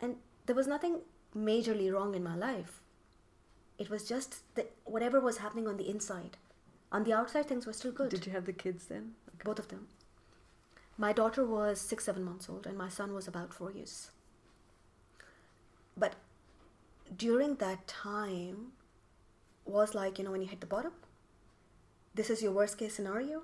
[0.00, 0.16] And
[0.46, 1.00] there was nothing
[1.36, 2.80] majorly wrong in my life.
[3.78, 6.36] It was just that whatever was happening on the inside.
[6.90, 8.10] On the outside, things were still good.
[8.10, 9.12] Did you have the kids then?
[9.28, 9.44] Okay.
[9.44, 9.86] Both of them.
[10.96, 14.10] My daughter was six, seven months old, and my son was about four years.
[15.96, 16.14] But
[17.16, 18.72] during that time
[19.64, 20.92] was like, you know, when you hit the bottom,
[22.14, 23.42] this is your worst case scenario.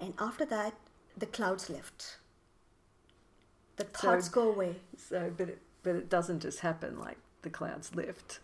[0.00, 0.74] And after that,
[1.16, 2.16] the clouds lift.
[3.76, 4.76] The So- go away.
[4.96, 8.40] So, but it, but it doesn't just happen like the clouds lift.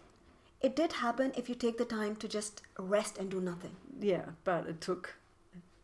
[0.62, 3.74] It did happen if you take the time to just rest and do nothing.
[4.00, 5.16] Yeah, but it took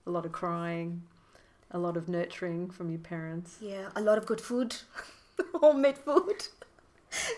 [0.07, 1.03] a lot of crying,
[1.71, 3.59] a lot of nurturing from your parents.
[3.61, 4.77] Yeah, a lot of good food,
[5.55, 6.47] homemade food.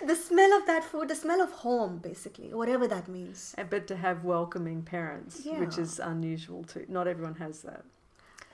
[0.07, 3.55] the smell of that food, the smell of home, basically, whatever that means.
[3.71, 6.85] But to have welcoming parents, which is unusual too.
[6.89, 7.85] Not everyone has that.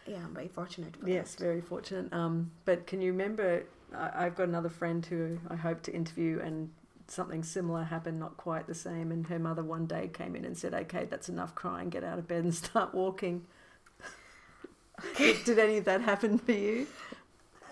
[0.06, 0.96] Yeah, I'm very fortunate.
[0.96, 1.42] For Yes, that.
[1.42, 2.12] very fortunate.
[2.12, 3.64] Um, but can you remember?
[3.92, 6.70] I, I've got another friend who I hope to interview, and
[7.08, 9.10] something similar happened, not quite the same.
[9.12, 11.90] And her mother one day came in and said, "Okay, that's enough crying.
[11.90, 13.46] Get out of bed and start walking."
[15.18, 16.86] Did any of that happen for you?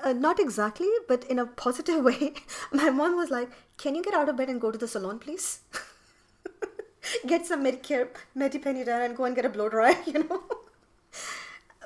[0.02, 2.34] Uh, not exactly, but in a positive way.
[2.72, 5.18] My mom was like, "Can you get out of bed and go to the salon,
[5.18, 5.60] please?
[7.26, 8.08] get some Medicare,
[8.84, 10.42] done, and go and get a blow dry, you know."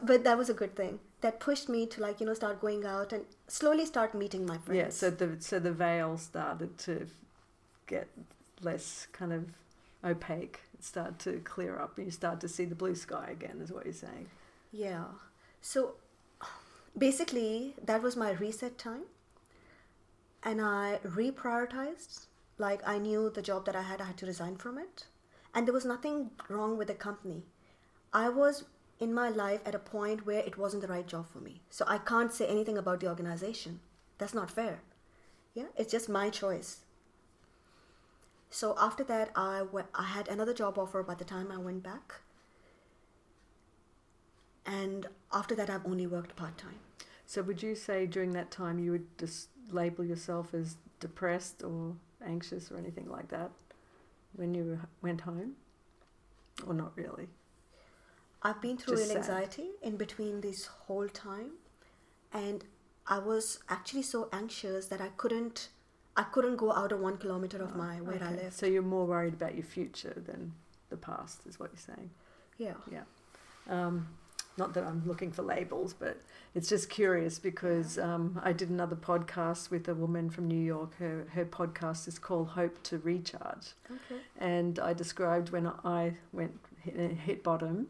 [0.02, 0.98] but that was a good thing.
[1.20, 4.58] That pushed me to like you know start going out and slowly start meeting my
[4.58, 4.78] friends.
[4.78, 4.90] Yeah.
[4.90, 7.06] So the so the veil started to
[7.88, 8.08] get
[8.62, 9.46] less kind of
[10.04, 10.60] opaque.
[10.80, 13.60] start to clear up, and you start to see the blue sky again.
[13.60, 14.28] Is what you're saying?
[14.70, 15.04] Yeah.
[15.60, 15.94] So
[16.96, 19.04] basically, that was my reset time.
[20.44, 22.26] And I reprioritized.
[22.58, 25.06] Like, I knew the job that I had, I had to resign from it.
[25.54, 27.44] And there was nothing wrong with the company.
[28.12, 28.64] I was
[29.00, 31.62] in my life at a point where it wasn't the right job for me.
[31.70, 33.80] So I can't say anything about the organization.
[34.18, 34.80] That's not fair.
[35.54, 36.78] Yeah, it's just my choice.
[38.50, 39.62] So after that, I
[39.94, 42.14] I had another job offer by the time I went back.
[44.66, 46.78] And after that, I've only worked part time.
[47.26, 51.94] So would you say during that time you would just label yourself as depressed or
[52.24, 53.50] anxious or anything like that
[54.34, 55.56] when you went home,
[56.66, 57.28] or not really?
[58.42, 59.30] I've been through Just real sad.
[59.30, 61.52] anxiety in between this whole time,
[62.32, 62.64] and
[63.06, 65.68] I was actually so anxious that I couldn't,
[66.18, 68.52] I couldn't go out of one kilometer of my where I live.
[68.52, 70.52] So you're more worried about your future than
[70.90, 72.10] the past, is what you're saying.
[72.58, 73.04] yeah, Yeah.
[73.68, 74.08] Um,
[74.56, 76.20] not that I'm looking for labels, but
[76.52, 80.96] it's just curious because um, I did another podcast with a woman from New York.
[80.98, 83.68] Her her podcast is called Hope to Recharge.
[83.88, 87.86] okay, and I described when I went hit, hit bottom.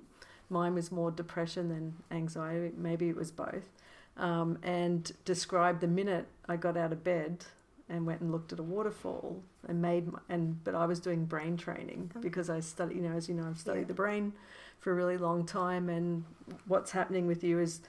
[0.50, 2.74] Mine was more depression than anxiety.
[2.76, 3.70] Maybe it was both.
[4.18, 7.46] Um, and described the minute I got out of bed
[7.90, 11.24] and went and looked at a waterfall and made my, and but I was doing
[11.24, 12.20] brain training Oh.
[12.20, 13.86] because I study you know as you know I've studied Yeah.
[13.86, 14.32] the brain
[14.78, 16.24] for a really long time and
[16.66, 17.80] what's happening with you is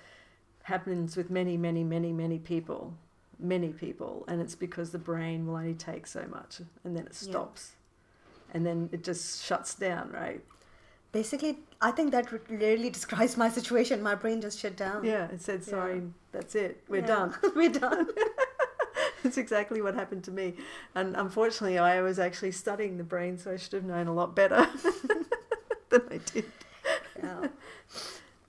[0.63, 2.93] happens with many many many many people
[3.41, 7.13] many people, and it's because the brain will only take so much, and then it
[7.21, 7.29] Yeah.
[7.29, 7.71] stops,
[8.53, 10.43] and then it just shuts down, right?
[11.13, 14.03] Basically, I think that really describes my situation.
[14.03, 15.05] My brain just shut down.
[15.05, 15.69] Yeah, it said, Yeah.
[15.71, 16.01] "Sorry,
[16.33, 17.07] that's it, we're Yeah.
[17.07, 18.07] done." We're done.
[19.23, 20.55] It's exactly what happened to me.
[20.95, 24.35] And unfortunately, I was actually studying the brain, so I should have known a lot
[24.35, 24.67] better
[25.89, 26.45] than I did.
[27.17, 27.47] yeah.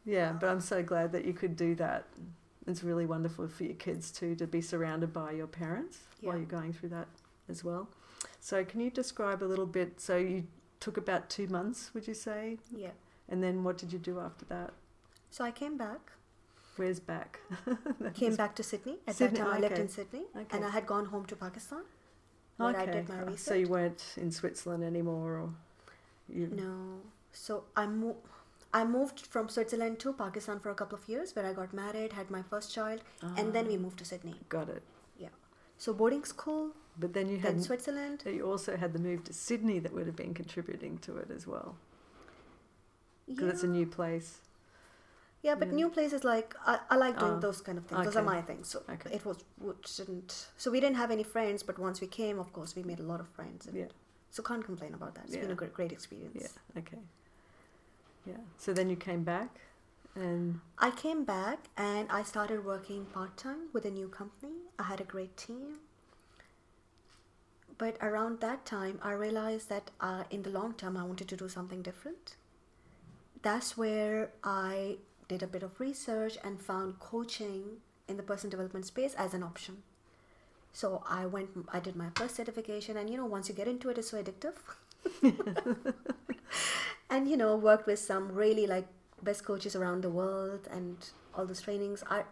[0.07, 2.07] Yeah, but I'm so glad that you could do that.
[2.67, 6.47] It's really wonderful for your kids too to be surrounded by your parents while you're
[6.47, 7.07] going through that
[7.51, 7.87] as well.
[8.41, 10.01] So, can you describe a little bit?
[10.01, 10.47] So, you
[10.81, 12.59] took about two months, would you say?
[12.75, 12.91] Yeah.
[13.29, 14.73] And then what did you do after that?
[15.31, 16.13] So I came back.
[16.77, 17.41] Where's back?
[18.15, 18.97] Came back to Sydney.
[19.07, 20.57] At Sydney, that time, I lived in Sydney, Okay.
[20.57, 21.83] and I had gone home to Pakistan.
[22.57, 23.39] Where I did my research.
[23.41, 25.51] So you weren't in Switzerland anymore, or
[26.29, 26.47] you?
[26.49, 27.01] No.
[27.33, 28.19] So I moved.
[28.73, 32.13] I moved from Switzerland to Pakistan for a couple of years, where I got married,
[32.13, 33.01] had my first child,
[33.37, 34.35] and then we Ah, moved to Sydney.
[34.49, 34.83] got it.
[35.19, 35.31] Yeah.
[35.77, 38.23] So boarding school, But then you then had Switzerland.
[38.27, 41.47] you also had the move to Sydney that would have been contributing to it as
[41.49, 41.75] well
[43.27, 43.51] because Yeah.
[43.55, 44.41] it's a new place.
[45.43, 45.75] Yeah, but Yeah.
[45.75, 48.05] new places like I, I like doing Ah, those kind of things.
[48.05, 48.69] Those are my things.
[48.69, 49.11] So Okay.
[49.15, 49.39] it was
[49.97, 50.49] didn't.
[50.59, 53.09] So we didn't have any friends, but once we came, of course, we made a
[53.13, 53.67] lot of friends.
[53.67, 53.87] and- Yeah.
[54.31, 55.25] So can't complain about that.
[55.27, 56.43] It's been a great, great experience.
[56.43, 56.81] Yeah.
[56.81, 57.01] Okay.
[58.27, 58.37] Yeah.
[58.59, 59.51] So then you came back,
[60.15, 64.59] and I came back and I started working part time with a new company.
[64.79, 65.81] I had a great team.
[67.79, 71.37] But around that time, I realized that uh, in the long term, I wanted to
[71.37, 72.37] do something different.
[73.43, 74.99] That's where I
[75.31, 77.63] did a bit of research and found coaching
[78.09, 79.85] in the personal development space as an option.
[80.73, 83.91] So I went, I did my first certification, and you know, once you get into
[83.91, 84.57] it, it's so addictive.
[87.11, 88.89] and you know, worked with some really like
[89.23, 90.97] best coaches around the world and
[91.35, 92.03] all those trainings.
[92.11, 92.25] I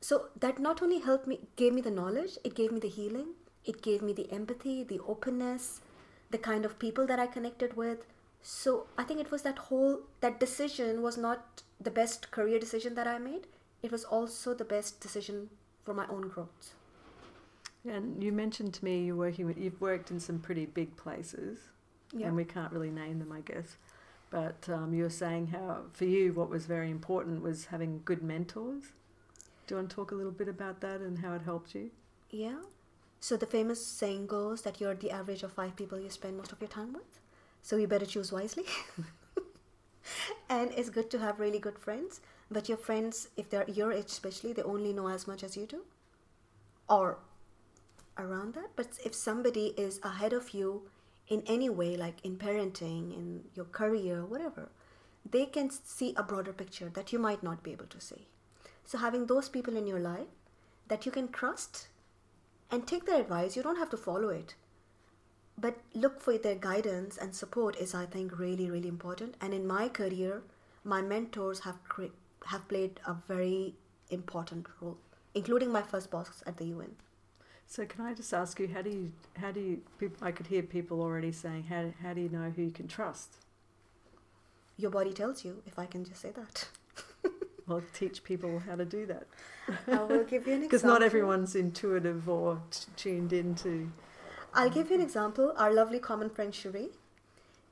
[0.00, 3.28] so that not only helped me, gave me the knowledge, it gave me the healing,
[3.64, 5.80] it gave me the empathy, the openness,
[6.30, 8.06] the kind of people that I connected with.
[8.46, 12.94] So I think it was that whole that decision was not the best career decision
[12.94, 13.46] that I made.
[13.82, 15.48] It was also the best decision
[15.84, 16.74] for my own growth.
[17.86, 21.58] and you mentioned to me you're working with you've worked in some pretty big places,
[22.12, 22.26] Yeah.
[22.28, 23.76] and we can't really name them, I guess.
[24.30, 28.22] But um, you were saying how for you what was very important was having good
[28.22, 28.84] mentors.
[29.66, 31.90] Do you want to talk a little bit about that and how it helped you?
[32.30, 32.60] Yeah.
[33.20, 36.52] So the famous saying goes that you're the average of five people you spend most
[36.52, 37.20] of your time with.
[37.64, 38.64] So you better choose wisely.
[40.50, 44.08] and it's good to have really good friends, but your friends, if they're your age
[44.08, 45.80] especially, they only know as much as you do.
[46.90, 47.20] Or
[48.18, 48.72] around that.
[48.76, 50.82] But if somebody is ahead of you
[51.28, 54.68] in any way, like in parenting, in your career, whatever,
[55.30, 58.26] they can see a broader picture that you might not be able to see.
[58.84, 60.28] So having those people in your life
[60.88, 61.88] that you can trust
[62.70, 64.54] and take their advice, you don't have to follow it.
[65.56, 69.36] But look for their guidance and support is, I think, really, really important.
[69.40, 70.42] And in my career,
[70.82, 73.74] my mentors have cre- have played a very
[74.10, 74.98] important role,
[75.34, 76.96] including my first boss at the UN.
[77.66, 80.48] So can I just ask you how do you how do you peop- I could
[80.48, 83.36] hear people already saying how how do you know who you can trust?
[84.76, 86.68] Your body tells you, if I can just say that.
[87.66, 89.26] Well, teach people how to do that
[89.88, 90.68] I will give you an example.
[90.68, 93.90] because not everyone's intuitive or t- tuned into.
[94.54, 95.52] I'll give you an example.
[95.56, 96.90] Our lovely common friend Cherie.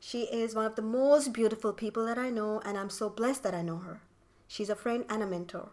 [0.01, 3.45] She is one of the most beautiful people that I know, and I'm so blessed
[3.45, 4.01] that I know her.
[4.49, 5.69] She's a friend and a mentor.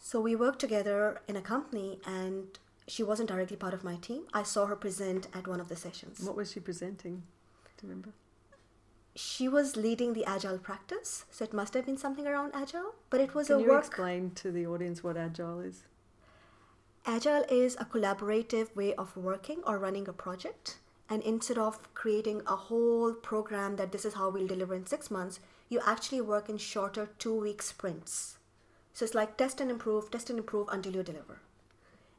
[0.00, 4.22] So we worked together in a company, and she wasn't directly part of my team.
[4.34, 6.20] I saw her present at one of the sessions.
[6.20, 7.22] What was she presenting?
[7.78, 8.10] Do you remember?
[9.14, 13.20] She was leading the agile practice, so it must have been something around agile, but
[13.20, 13.84] it was Can a you work.
[13.86, 15.84] explain to the audience what agile is?
[17.06, 20.78] Agile is a collaborative way of working or running a project.
[21.08, 25.10] And instead of creating a whole program that this is how we'll deliver in six
[25.10, 28.38] months, you actually work in shorter two week sprints.
[28.92, 31.40] So it's like test and improve, test and improve until you deliver.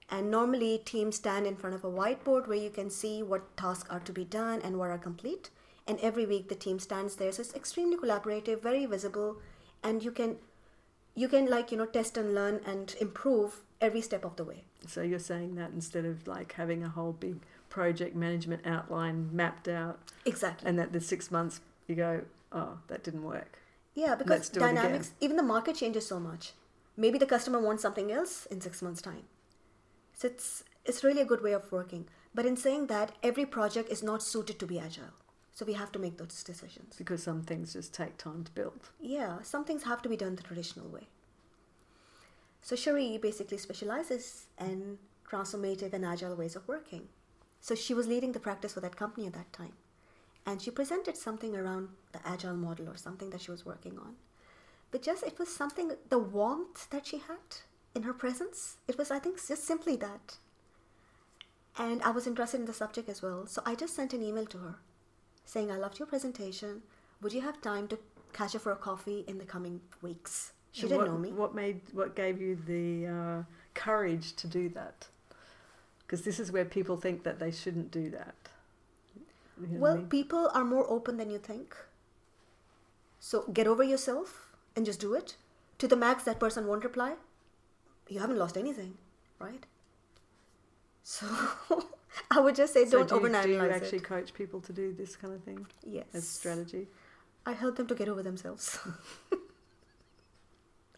[0.09, 3.89] And normally teams stand in front of a whiteboard where you can see what tasks
[3.89, 5.51] are to be done and what are complete.
[5.87, 7.31] And every week the team stands there.
[7.31, 9.37] So it's extremely collaborative, very visible,
[9.83, 10.37] and you can
[11.13, 14.63] you can like, you know, test and learn and improve every step of the way.
[14.87, 17.37] So you're saying that instead of like having a whole big
[17.69, 20.67] project management outline mapped out, Exactly.
[20.67, 22.21] and that the six months you go,
[22.51, 23.59] oh, that didn't work.
[23.93, 24.75] Yeah, because do it again.
[24.75, 26.53] dynamics, even the market changes so much.
[26.97, 29.23] Maybe the customer wants something else in six months' time.
[30.13, 32.07] So it's it's really a good way of working.
[32.33, 35.13] But in saying that, every project is not suited to be agile.
[35.53, 36.95] So we have to make those decisions.
[36.97, 38.89] Because some things just take time to build.
[38.99, 41.07] Yeah, some things have to be done the traditional way.
[42.61, 44.99] So Cherie basically specializes in
[45.29, 47.07] transformative and agile ways of working.
[47.59, 49.73] So she was leading the practice for that company at that time.
[50.45, 54.15] And she presented something around the agile model or something that she was working on.
[54.89, 57.61] But just it was something, the warmth that she had
[57.95, 60.37] in her presence, it was, I think, just simply that.
[61.77, 63.45] And I was interested in the subject as well.
[63.47, 64.75] So I just sent an email to her
[65.45, 66.81] saying, I loved your presentation.
[67.21, 67.99] Would you have time to
[68.33, 70.53] catch up for a coffee in the coming weeks?
[70.71, 71.31] She And didn't what, know me.
[71.31, 73.43] What made what gave you the uh,
[73.73, 75.07] courage to do that?
[75.99, 78.35] Because this is where people think that they shouldn't do that.
[79.15, 80.07] You know what I Well, mean?
[80.07, 81.75] people are more open than you think.
[83.19, 85.35] So get over yourself and just do it.
[85.79, 87.15] To the max, that person won't reply.
[88.09, 88.97] You haven't lost anything,
[89.39, 89.65] right?
[91.03, 91.25] So
[92.29, 94.03] I would just say So don't do you, overanalyze do you actually it.
[94.03, 96.05] coach people to do this kind of thing Yes.
[96.13, 96.87] as strategy?
[97.45, 98.77] I help them to get over themselves.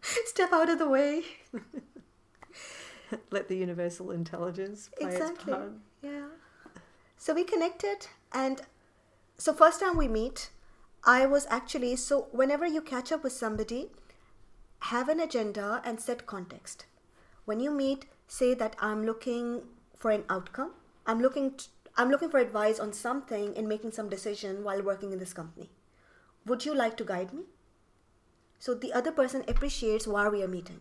[0.26, 1.22] Step out of the way.
[3.30, 5.52] Let the universal intelligence play its Exactly.
[5.52, 5.72] part.
[6.02, 6.26] Yeah.
[7.16, 8.60] So we connected, and
[9.38, 10.50] so first time we meet,
[11.04, 13.90] I was actually so whenever you catch up with somebody,
[14.80, 16.86] have an agenda and set context.
[17.44, 19.62] When you meet, say that I'm looking
[19.96, 20.72] for an outcome.
[21.06, 25.12] I'm looking t- I'm looking for advice on something in making some decision while working
[25.12, 25.70] in this company.
[26.46, 27.44] Would you like to guide me?
[28.58, 30.80] So the other person appreciates why we are meeting.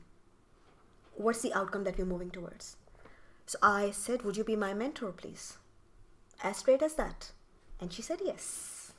[1.16, 2.78] What's the outcome that we're moving towards?
[3.46, 5.58] So I said, Would you be my mentor, please?
[6.42, 7.32] As straight as that.
[7.80, 8.94] And she said, Yes.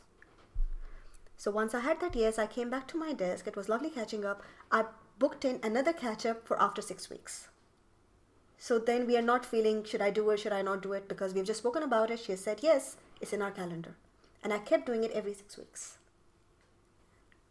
[1.36, 3.46] So once I had that yes, I came back to my desk.
[3.46, 4.42] It was lovely catching up.
[4.70, 4.84] I
[5.18, 7.48] booked in another catch up for after six weeks.
[8.58, 11.08] So then we are not feeling, should I do it, should I not do it?
[11.08, 12.20] Because we've just spoken about it.
[12.20, 13.96] She has said, Yes, it's in our calendar.
[14.42, 15.98] And I kept doing it every six weeks.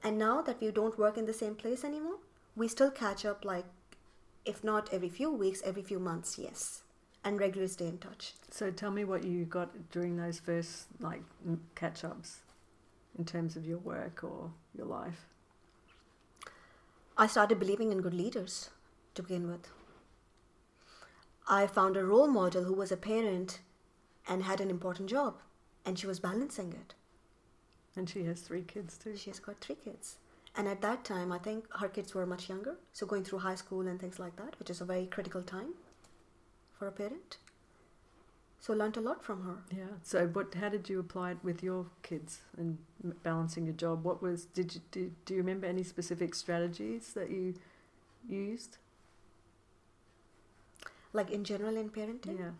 [0.03, 2.17] And now that we don't work in the same place anymore,
[2.55, 3.65] we still catch up like,
[4.45, 6.81] if not every few weeks, every few months, yes.
[7.23, 8.33] And regularly stay in touch.
[8.51, 11.23] So tell me what you got during those first like
[11.75, 12.39] catch ups
[13.17, 15.25] in terms of your work or your life.
[17.17, 18.71] I started believing in good leaders
[19.15, 19.69] to begin with.
[21.47, 23.61] I found a role model who was a parent
[24.27, 25.35] and had an important job,
[25.85, 26.93] and she was balancing it.
[27.95, 29.15] And she has three kids too.
[29.15, 30.17] She has got three kids.
[30.55, 33.55] And at that time, I think her kids were much younger, so going through high
[33.55, 35.73] school and things like that, which is a very critical time
[36.77, 37.37] for a parent.
[38.59, 39.57] So learned a lot from her.
[39.75, 39.97] Yeah.
[40.03, 40.53] So what?
[40.53, 42.77] How did you apply it with your kids and
[43.21, 44.05] balancing your job?
[44.05, 44.45] What was?
[44.45, 45.11] Did you do?
[45.25, 47.55] Do you remember any specific strategies that you
[48.29, 48.77] used?
[51.11, 52.39] Like in general in parenting.
[52.39, 52.51] Yeah.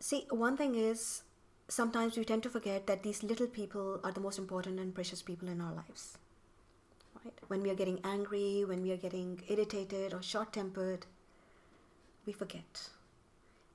[0.00, 1.22] See, one thing is
[1.68, 5.22] sometimes we tend to forget that these little people are the most important and precious
[5.22, 6.18] people in our lives.
[7.24, 7.34] Right?
[7.48, 11.06] When we are getting angry, when we are getting irritated or short tempered,
[12.26, 12.88] we forget.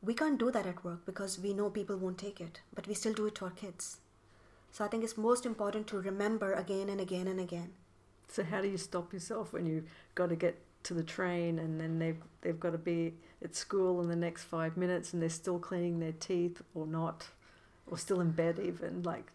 [0.02, 2.94] We can't do that at work because we know people won't take it, but we
[2.94, 3.98] still do it to our kids.
[4.72, 7.74] So I think it's most important to remember again and again and again.
[8.28, 11.80] So how do you stop yourself when you've got to get to the train and
[11.80, 13.14] then they've they've got to be
[13.44, 17.28] at school in the next five minutes and they're still cleaning their teeth or not,
[17.88, 19.04] or still in bed even?
[19.04, 19.32] Like,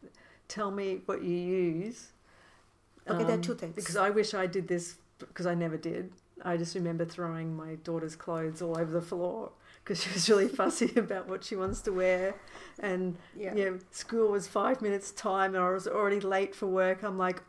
[0.48, 2.08] tell me what you use.
[3.08, 3.74] Okay, there are Um, two things.
[3.74, 6.12] Because I wish I did this because I never did.
[6.42, 9.50] I just remember throwing my daughter's clothes all over the floor
[9.82, 12.34] because she was really fussy about what she wants to wear.
[12.78, 13.54] And yeah.
[13.90, 17.02] school was five minutes time and I was already late for work.
[17.02, 17.42] I'm like,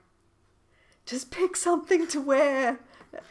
[1.05, 2.79] just pick something to wear.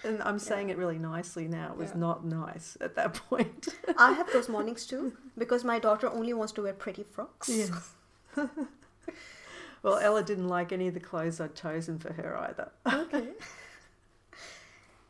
[0.05, 1.73] And I'm saying it really nicely now.
[1.73, 1.99] It was Yeah.
[1.99, 3.69] not nice at that point.
[3.97, 7.49] I have those mornings too because my daughter only wants to wear pretty frocks.
[7.49, 7.91] Yes.
[9.83, 12.71] well, Ella didn't like any of the clothes I'd chosen for her either.
[12.87, 13.29] okay.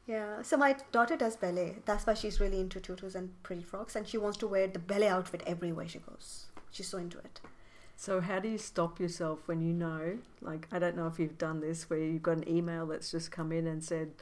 [0.07, 1.77] Yeah, so my daughter does ballet.
[1.85, 4.79] That's why she's really into tutus and pretty frocks, and she wants to wear the
[4.79, 6.47] ballet outfit everywhere she goes.
[6.71, 7.41] She's so into it.
[7.95, 10.17] So, how do you stop yourself when you know?
[10.41, 13.31] Like, I don't know if you've done this where you've got an email that's just
[13.31, 14.13] come in and said,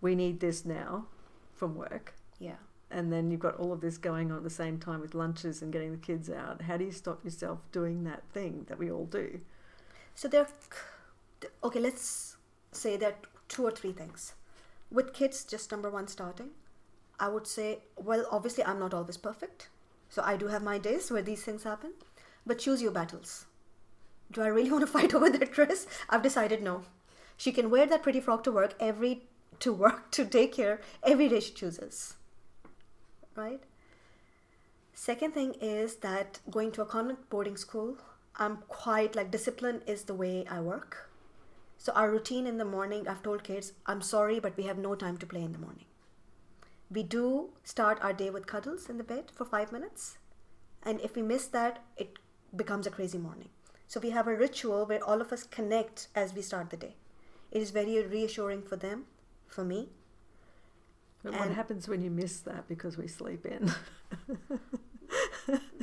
[0.00, 1.06] We need this now
[1.54, 2.14] from work.
[2.38, 2.56] Yeah.
[2.90, 5.60] And then you've got all of this going on at the same time with lunches
[5.60, 6.62] and getting the kids out.
[6.62, 9.40] How do you stop yourself doing that thing that we all do?
[10.14, 10.46] So there,
[11.62, 12.36] okay, let's
[12.72, 13.16] say there are
[13.48, 14.34] two or three things.
[14.90, 16.50] With kids, just number one, starting,
[17.20, 19.68] I would say, well, obviously, I'm not always perfect.
[20.08, 21.92] So I do have my days where these things happen,
[22.46, 23.46] but choose your battles.
[24.30, 25.86] Do I really want to fight over that dress?
[26.08, 26.82] I've decided no.
[27.36, 29.22] She can wear that pretty frock to work every
[29.60, 32.14] to work to daycare every day she chooses.
[33.34, 33.62] Right?
[34.94, 37.98] Second thing is that going to a convent boarding school,
[38.36, 41.10] I'm quite like discipline is the way I work.
[41.78, 44.94] So our routine in the morning, I've told kids, I'm sorry, but we have no
[44.96, 45.84] time to play in the morning.
[46.90, 50.18] we do start our day with cuddles in the bed for five minutes.
[50.82, 52.18] And if we miss that, it
[52.56, 53.48] becomes a crazy morning.
[53.86, 56.94] So we have a ritual where all of us connect as we start the day.
[57.50, 59.04] It is very reassuring for them,
[59.48, 59.88] for me.
[61.22, 63.72] But what happens when you miss that because we sleep in?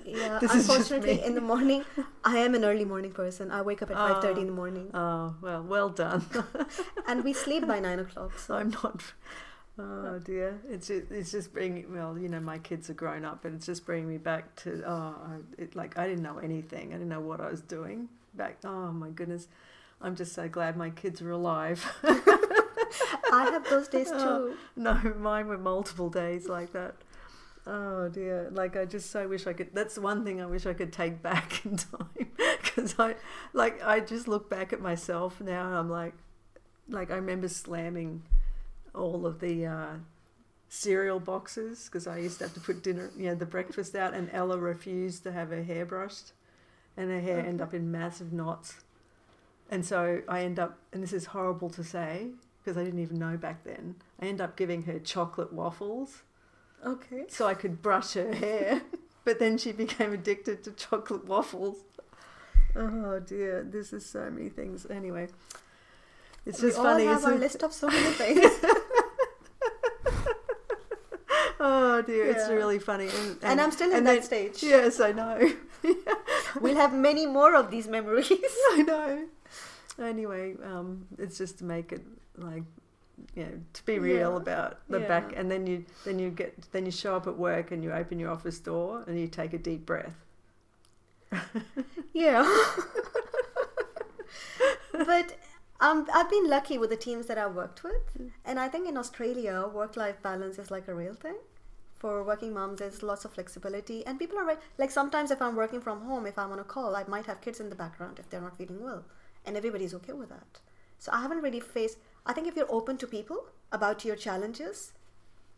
[0.05, 1.83] Yeah, This unfortunately, in the morning,
[2.23, 3.51] I am an early morning person.
[3.51, 4.55] I wake up at five thirty in the oh.
[4.55, 6.25] morning, oh, well, well done.
[7.07, 8.37] and we sleep by nine o'clock.
[8.37, 9.01] So I'm not.
[9.77, 11.91] Oh dear, it's just, it's just bringing.
[11.93, 14.83] Well, you know, my kids are grown up, and it's just bringing me back to.
[14.85, 15.15] Oh,
[15.57, 16.89] it, like I didn't know anything.
[16.89, 18.59] I didn't know what I was doing back.
[18.63, 19.47] Oh my goodness,
[20.01, 21.83] I'm just so glad my kids are alive.
[23.31, 24.15] I have those days too.
[24.17, 24.55] Oh.
[24.75, 26.95] no, mine were multiple days like that.
[27.67, 29.73] Oh dear, like I just so wish I could.
[29.73, 32.31] That's one thing I wish I could take back in time
[32.61, 33.15] because I,
[33.53, 36.13] like, I just look back at myself now and I'm like,
[36.87, 38.23] like I remember slamming
[38.93, 39.93] all of the uh,
[40.69, 44.13] cereal boxes because I used to have to put dinner, you know, the breakfast out,
[44.13, 46.33] and Ella refused to have her hair brushed,
[46.95, 48.83] and her hair ended up in massive knots,
[49.71, 52.27] and so I end up, and this is horrible to say
[52.65, 53.95] because I didn't even know back then.
[54.19, 56.23] I end up giving her chocolate waffles
[56.85, 57.25] Okay.
[57.27, 58.81] so I could brush her hair,
[59.23, 61.77] but then she became addicted to chocolate waffles.
[62.75, 64.85] Oh dear, this is so many things.
[64.89, 65.27] Anyway,
[66.45, 67.05] it's we just all funny.
[67.05, 68.51] have isn't our list of so many things.
[71.59, 73.07] Oh dear, it's really funny.
[73.07, 74.61] And, and I'm still in and that then- stage.
[74.63, 75.51] Yes, I know.
[76.61, 78.31] We'll have many more of these memories.
[78.71, 79.25] I know.
[80.01, 82.01] Anyway, um, it's just to make it
[82.37, 82.63] like,
[83.35, 84.37] you know, to be real Yeah.
[84.37, 87.71] about the back, and then you then you get then you show up at work
[87.71, 90.15] and you open your office door and you take a deep breath.
[92.13, 92.45] Yeah.
[94.91, 95.37] but
[95.79, 98.31] um, I've been lucky with the teams that I've worked with.
[98.45, 101.35] And I think in Australia, work life balance is like a real thing.
[101.95, 104.05] For working moms, there's lots of flexibility.
[104.05, 104.59] And people are right.
[104.77, 107.41] Like sometimes if I'm working from home, if I'm on a call, I might have
[107.41, 109.03] kids in the background if they're not feeling well.
[109.45, 110.59] And everybody's okay with that.
[110.99, 111.97] So I haven't really faced.
[112.25, 114.93] I think if you're open to people about your challenges,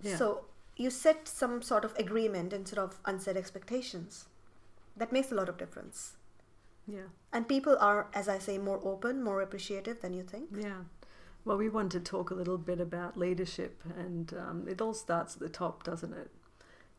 [0.02, 0.18] Yeah.
[0.18, 0.46] so
[0.76, 4.28] you set some sort of agreement instead of unset expectations.
[4.96, 6.18] That makes a lot of difference.
[6.88, 7.08] Yeah.
[7.34, 10.50] And people are, as I say, more open, more appreciative than you think.
[10.56, 10.84] Yeah.
[11.46, 15.36] Well, we want to talk a little bit about leadership, and um, it all starts
[15.36, 16.30] at the top, doesn't it?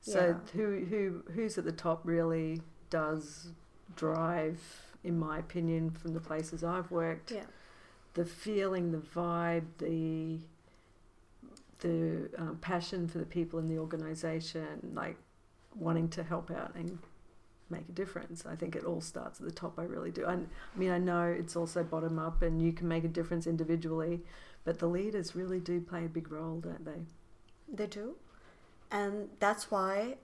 [0.00, 0.52] So, Yeah.
[0.54, 3.52] who who who's at the top really does
[3.96, 4.60] drive,
[5.04, 7.44] in my opinion, from the places I've worked, Yeah.
[8.18, 10.40] The feeling, the vibe, the
[11.78, 15.16] the um, passion for the people in the organisation, like
[15.76, 16.98] wanting to help out and
[17.70, 18.44] make a difference.
[18.44, 19.78] I think it all starts at the top.
[19.78, 20.26] I really do.
[20.26, 20.38] I, I
[20.74, 24.24] mean, I know it's also bottom up, and you can make a difference individually,
[24.64, 27.02] but the leaders really do play a big role, don't they?
[27.72, 28.16] They do.
[28.90, 30.16] And that's why,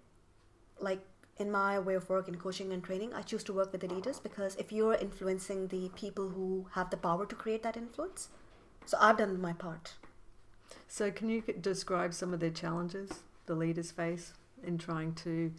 [0.81, 1.03] like,
[1.37, 3.93] in my way of work in coaching and training, I choose to work with the
[3.93, 8.29] leaders because if you're influencing the people who have the power to create that influence,
[8.87, 9.95] so I've done my part.
[10.87, 13.11] So, can you describe some of the challenges
[13.47, 14.33] the leaders face
[14.63, 15.53] in trying to,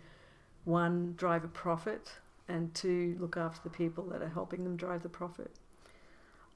[0.63, 2.13] one, drive a profit,
[2.47, 5.51] and two, look after the people that are helping them drive the profit?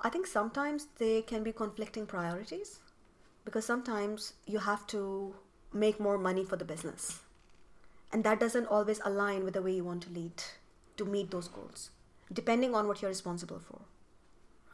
[0.01, 2.79] I think sometimes they can be conflicting priorities
[3.43, 5.35] because sometimes you have to
[5.73, 7.19] make more money for the business.
[8.11, 10.43] And that doesn't always align with the way you want to lead
[10.97, 11.91] to meet those goals,
[12.31, 13.81] depending on what you're responsible for.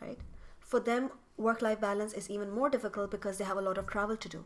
[0.02, 0.20] Right?
[0.60, 3.88] For them, work life balance is even more difficult because they have a lot of
[3.88, 4.46] travel to do.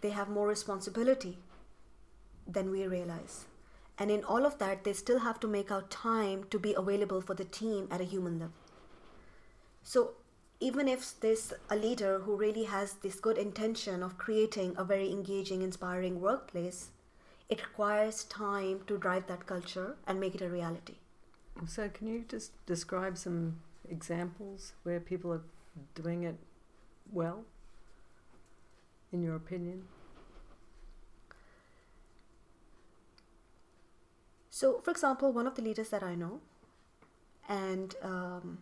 [0.00, 1.38] They have more responsibility
[2.46, 3.46] than we realize.
[3.98, 7.20] And in all of that, they still have to make out time to be available
[7.20, 8.54] for the team at a human level.
[9.82, 10.12] So
[10.60, 15.10] even if there's a leader who really has this good intention of creating a very
[15.10, 16.90] engaging, inspiring workplace,
[17.48, 20.96] it requires time to drive that culture and make it a reality.
[21.66, 25.42] So, can you just describe some examples where people are
[25.94, 26.36] doing it
[27.12, 27.44] well,
[29.12, 29.84] in your opinion?
[34.50, 36.40] So, for example, one of the leaders that I know,
[37.48, 38.58] and um,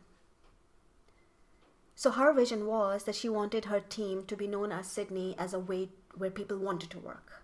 [1.95, 5.53] so her vision was that she wanted her team to be known as Sydney as
[5.53, 7.40] a way where people wanted to work,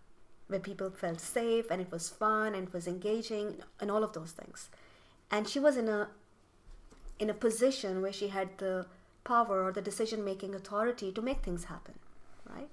[0.49, 4.13] where people felt safe and it was fun and it was engaging and all of
[4.13, 4.69] those things.
[5.31, 6.09] And she was in a
[7.19, 8.87] in a position where she had the
[9.25, 11.95] power or the decision making authority to make things happen,
[12.49, 12.69] right?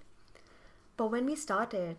[0.98, 1.98] But when we started,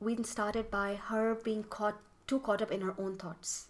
[0.00, 3.68] we started by her being caught too caught up in her own thoughts.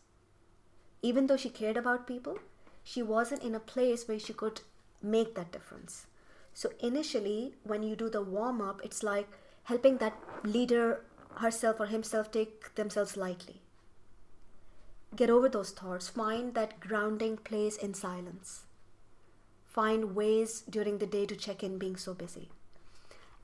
[1.02, 2.38] Even though she cared about people,
[2.82, 4.60] she wasn't in a place where she could
[5.02, 6.06] make that difference.
[6.54, 9.28] So initially, when you do the warm up, it's like
[9.64, 11.00] helping that leader
[11.38, 13.60] herself or himself take themselves lightly.
[15.14, 16.08] Get over those thoughts.
[16.08, 18.64] Find that grounding place in silence.
[19.66, 22.50] Find ways during the day to check in being so busy.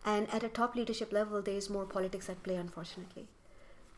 [0.05, 3.29] And at a top leadership level, there is more politics at play, unfortunately.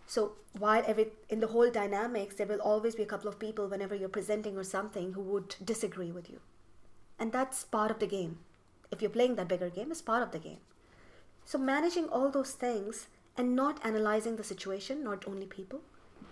[0.06, 3.68] So while every in the whole dynamics, there will always be a couple of people
[3.68, 6.40] whenever you're presenting or something who would disagree with you,
[7.18, 8.38] and that's part of the game.
[8.90, 10.58] If you're playing that bigger game, it's part of the game.
[11.44, 13.06] So managing all those things
[13.36, 15.80] and not analyzing the situation, not only people,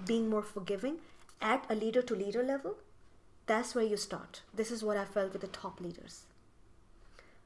[0.07, 0.99] being more forgiving
[1.41, 2.77] at a leader to leader level,
[3.47, 4.43] that's where you start.
[4.55, 6.25] This is what I felt with the top leaders.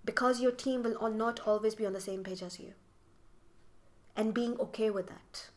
[0.05, 2.75] Because your team will not always be on the same page as you.
[4.17, 5.49] And being okay with that.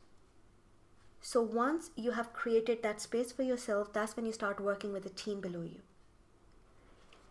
[1.20, 5.04] So once you have created that space for yourself, that's when you start working with
[5.04, 5.82] the team below you.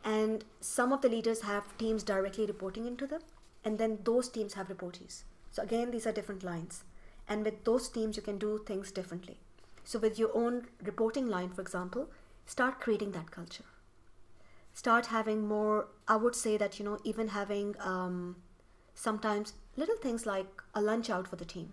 [0.04, 3.22] And some of the leaders have teams directly reporting into them,
[3.64, 5.22] and then those teams have reportees.
[5.56, 6.84] So again, these are different lines.
[7.26, 9.38] And with those teams, you can do things differently.
[9.84, 12.10] So with your own reporting line, for example,
[12.44, 13.64] start creating that culture.
[14.74, 18.36] Start having more, I would say that, you know, even having um,
[18.94, 21.72] sometimes little things like a lunch out for the team.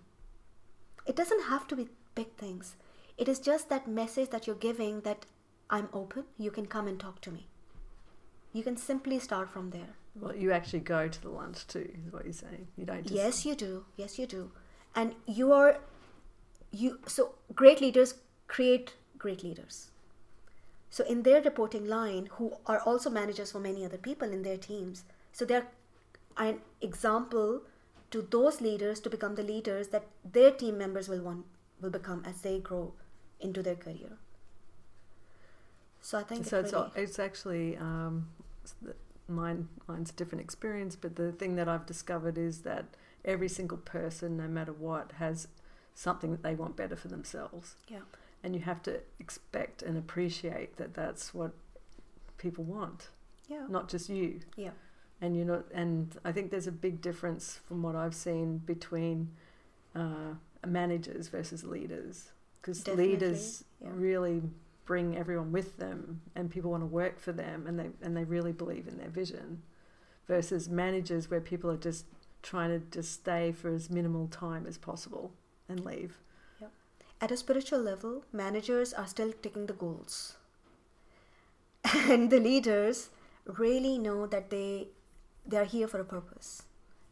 [1.06, 2.78] It doesn't have to be big things.
[3.18, 5.26] It is just that message that you're giving that
[5.70, 7.48] I'm open, you can come and talk to me.
[8.54, 9.98] You can simply start from there.
[10.16, 12.68] Well, you actually go to the lunch too, is what you're saying.
[12.78, 13.16] You don't just.
[13.16, 13.86] Yes, you do.
[13.98, 14.52] Yes, you do.
[14.96, 15.80] And you are,
[16.72, 18.16] you, so great leaders
[18.48, 19.90] create great leaders.
[20.92, 24.58] So in their reporting line, who are also managers for many other people in their
[24.58, 25.68] teams, so they're
[26.38, 27.62] an example
[28.12, 31.46] to those leaders to become the leaders that their team members will want
[31.82, 32.94] will become as they grow
[33.40, 34.18] into their career.
[36.02, 38.28] So I think So it's, really, it's actually um,
[39.34, 39.70] mine.
[39.88, 42.86] Mine's a different experience, but the thing that I've discovered is that
[43.26, 45.48] every single person, no matter what, has
[45.94, 48.00] something that they want better for themselves, yeah,
[48.44, 51.52] and you have to expect and appreciate that that's what
[52.38, 53.10] people want,
[53.48, 54.40] yeah, not just you.
[54.56, 54.72] yeah,
[55.24, 59.30] and you're not and i think there's a big difference from what i've seen between
[59.96, 60.34] uh,
[60.68, 62.32] managers versus leaders
[62.62, 63.90] because leaders yeah.
[63.94, 64.42] really
[64.86, 68.24] bring everyone with them and people want to work for them and they and they
[68.24, 69.62] really believe in their vision
[70.28, 72.06] versus managers where people are just
[72.42, 75.32] trying to just stay for as minimal time as possible
[75.70, 76.20] and leave.
[77.22, 80.36] At a spiritual level, managers are still ticking the goals.
[82.10, 83.12] And the leaders
[83.46, 84.88] really know that they
[85.46, 86.64] they are here for a purpose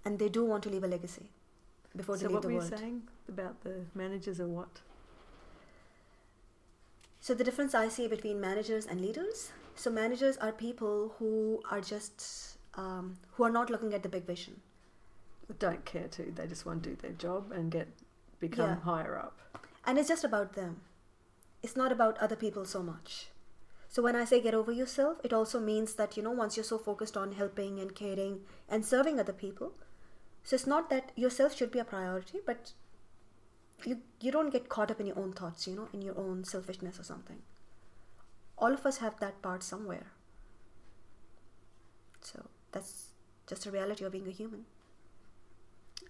[0.05, 1.29] and they do want to leave a legacy
[1.95, 4.81] before they so leave what the were you saying about the managers or what
[7.21, 9.51] So the difference I see between managers and leaders.
[9.75, 14.25] So managers are people who are just um, who are not looking at the big
[14.25, 14.61] vision.
[15.59, 17.87] don't care to they just want to do their job and get
[18.39, 18.75] become Yeah.
[18.89, 20.81] higher up And it's just about them.
[21.61, 23.27] It's not about other people so much.
[23.89, 26.63] So when I say get over yourself, it also means that, you know, once you're
[26.63, 29.73] so focused on helping and caring and serving other people,
[30.43, 32.71] so it's not that yourself should be a priority, but
[33.87, 36.43] you you don't get caught up in your own thoughts, you know, in your own
[36.43, 37.39] selfishness or something.
[38.57, 40.07] All of us have that part somewhere.
[42.21, 43.07] So that's
[43.47, 44.65] just a reality of being a human.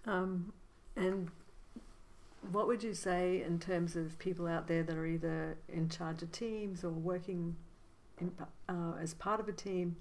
[0.06, 0.52] Um,
[0.96, 1.30] and
[2.50, 6.22] what would you say in terms of people out there that are either in charge
[6.22, 7.56] of teams or working
[8.18, 8.32] in,
[8.68, 9.96] uh, as part of a team?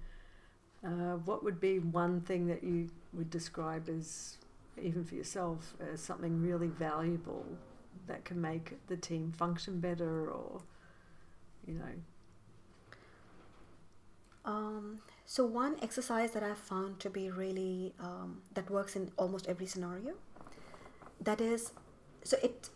[0.84, 4.38] Uh, what would be one thing that you would describe as,
[4.82, 7.46] even for yourself, as something really valuable
[8.08, 10.62] that can make the team function better or,
[11.68, 11.94] you know,
[14.44, 19.48] Um, so one exercise that I've found to be really um, that works in almost
[19.48, 20.14] every scenario.
[21.22, 21.72] That is,
[22.24, 22.70] so it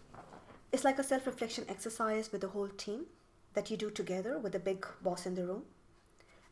[0.72, 3.06] it's like a self-reflection exercise with the whole team
[3.54, 5.64] that you do together with the big boss in the room.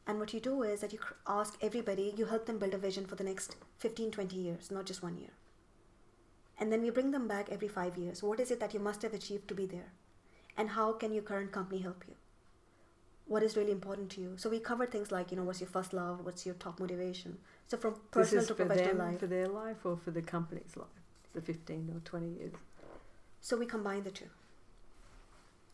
[0.08, 3.06] And what you do is that you ask everybody, you help them build a vision
[3.06, 5.32] for the next 15, 20 years, not just one year.
[6.60, 8.22] And then we bring them back every five years.
[8.24, 9.92] What is it that you must have achieved to be there?
[10.56, 12.16] And how can your current company help you?
[13.26, 14.34] what is really important to you.
[14.38, 17.38] So we cover things like, you know, what's your first love, what's your top motivation.
[17.68, 19.20] So from personal to professional them, life.
[19.20, 20.88] for their life or for the company's life,
[21.34, 22.54] the 15 or 20 years.
[23.42, 24.30] So we combine the two.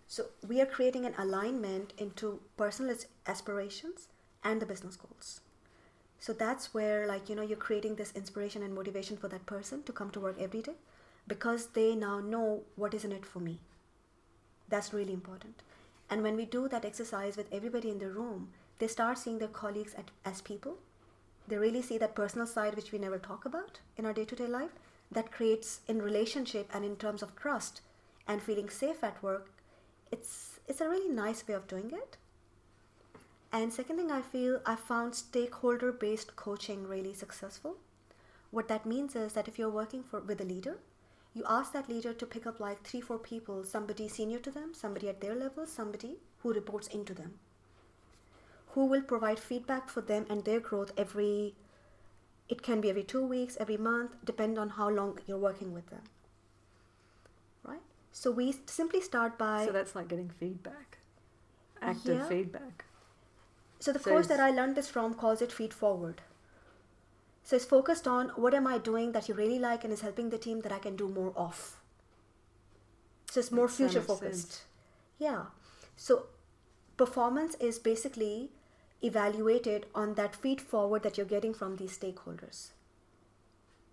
[0.08, 2.96] So we are creating an alignment into personal
[3.28, 4.08] aspirations
[4.44, 5.42] and the business goals.
[6.20, 9.84] So that's where, like, you know, you're creating this inspiration and motivation for that person
[9.84, 10.76] to come to work every day
[11.28, 13.60] because they now know what is in it for me.
[14.70, 15.64] That's really important.
[16.10, 18.50] And when we do that exercise with everybody in the room,
[18.80, 20.78] they start seeing their colleagues at, as people.
[21.48, 24.36] They really see that personal side which we never talk about in our day to
[24.36, 24.72] day life.
[25.12, 27.82] that creates in relationship and in terms of trust
[28.28, 29.52] and feeling safe at work,
[30.12, 32.18] it's it's a really nice way of doing it.
[33.52, 37.78] And second thing I feel I found stakeholder based coaching really successful.
[38.52, 40.78] What that means is that if you're working for with a leader,
[41.34, 44.74] you ask that leader to pick up like three, four people, somebody senior to them,
[44.74, 47.40] somebody at their level, somebody who reports into them,
[48.70, 51.56] who will provide feedback for them and their growth every
[52.48, 55.88] it can be every two weeks, every month, depend on how long you're working with
[55.92, 56.02] them.
[57.64, 57.82] Right?
[58.12, 60.98] So we simply start by So that's like getting feedback,
[61.82, 62.28] active Yeah.
[62.28, 62.86] feedback.
[63.80, 66.22] So the So course that I learned this from calls it feed forward.
[67.44, 70.30] So it's focused on what am I doing that you really like and is helping
[70.30, 71.78] the team that I can do more of.
[73.32, 74.52] So it's more future focused.
[74.52, 74.66] sense.
[75.18, 75.46] Yeah.
[75.96, 76.28] So
[76.98, 78.52] performance is basically
[79.02, 82.70] evaluated on that feed forward that you're getting from these stakeholders.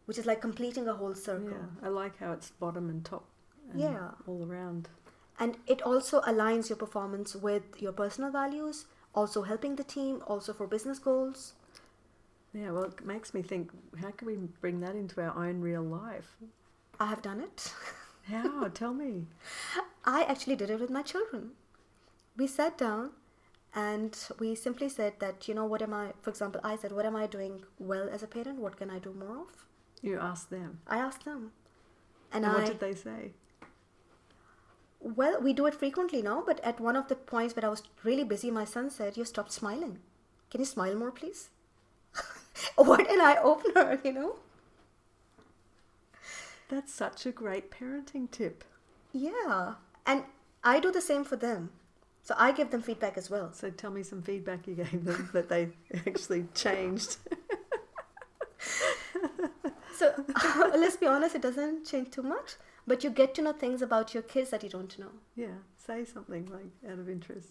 [0.07, 1.51] Which is like completing a whole circle.
[1.51, 3.25] Yeah, I like how it's bottom and top.
[3.71, 4.11] And Yeah.
[4.27, 4.89] all around.
[5.39, 8.87] and it also aligns your performance with your personal values
[9.17, 11.55] also helping the team also for business goals
[12.53, 13.71] Yeah, well, it makes me think
[14.03, 16.37] how can we bring that into our own real life?
[17.01, 17.73] i have done it
[18.31, 18.69] How?
[18.81, 19.27] Tell me.
[20.05, 21.51] i actually did it with my children
[22.37, 23.11] we sat down
[23.75, 27.07] and we simply said that you know what am i for example i said what
[27.11, 29.53] am i doing well as a parent what can i do more of
[30.09, 30.79] You asked them.
[30.97, 31.53] i asked them
[32.33, 33.21] and, And, i what did they say?
[35.01, 37.83] Well we do it frequently now but at one of the points where i was
[38.05, 39.99] really busy my son said you stopped smiling
[40.51, 41.51] can you smile more please
[42.77, 44.37] what an eye opener you know
[46.69, 48.65] That's such a great parenting tip.
[49.13, 49.75] Yeah.
[50.05, 50.25] And
[50.65, 51.71] I do the same for them.
[52.23, 53.53] So I give them feedback as well.
[53.53, 55.69] So tell me some feedback you gave them that they
[56.07, 57.19] actually changed.
[59.97, 60.13] So
[60.75, 62.57] let's be honest, it doesn't change too much,
[62.87, 65.13] but you get to know things about your kids that you don't know.
[65.35, 67.49] Yeah, say something like out of interest.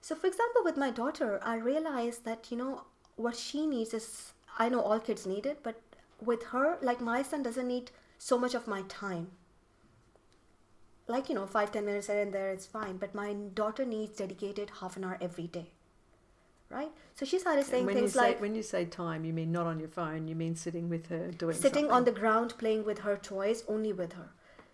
[0.00, 2.82] So, for example, with my daughter, I realized that, you know,
[3.16, 5.80] what she needs is I know all kids need it, but
[6.20, 9.30] with her, like my son doesn't need so much of my time.
[11.06, 12.96] Like, you know, five, ten minutes here and there, it's fine.
[12.96, 15.70] But my daughter needs dedicated half an hour every day.
[16.72, 16.90] Right?
[17.14, 19.32] So she started saying And when you things say like, when you say time, you
[19.34, 20.26] mean not on your phone.
[20.26, 23.92] You mean sitting with her doing sitting on the ground playing with her toys only
[23.92, 24.30] with her.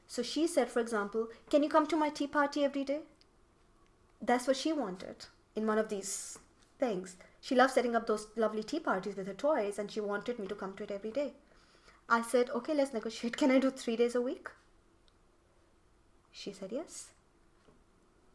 [0.07, 3.01] So she said for example can you come to my tea party every day?
[4.23, 5.27] That's what she wanted
[5.57, 6.39] in one of these
[6.79, 7.17] things.
[7.41, 10.47] She loved setting up those lovely tea parties with her toys and she wanted me
[10.47, 11.33] to come to it every day.
[12.09, 13.37] I said okay let's negotiate.
[13.37, 14.49] Can i do three days a week?
[16.31, 17.09] She said yes.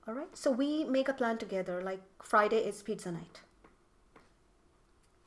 [0.05, 0.37] All right.
[0.37, 1.81] So we make a plan together.
[1.81, 3.39] Like friday is pizza night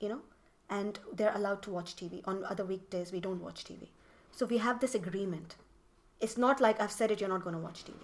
[0.01, 0.21] you know
[0.69, 3.89] and they're allowed to watch tv on other weekdays we don't watch tv
[4.33, 5.55] so we have this agreement.
[6.21, 7.97] It's not like i've said it you're not going to watch tv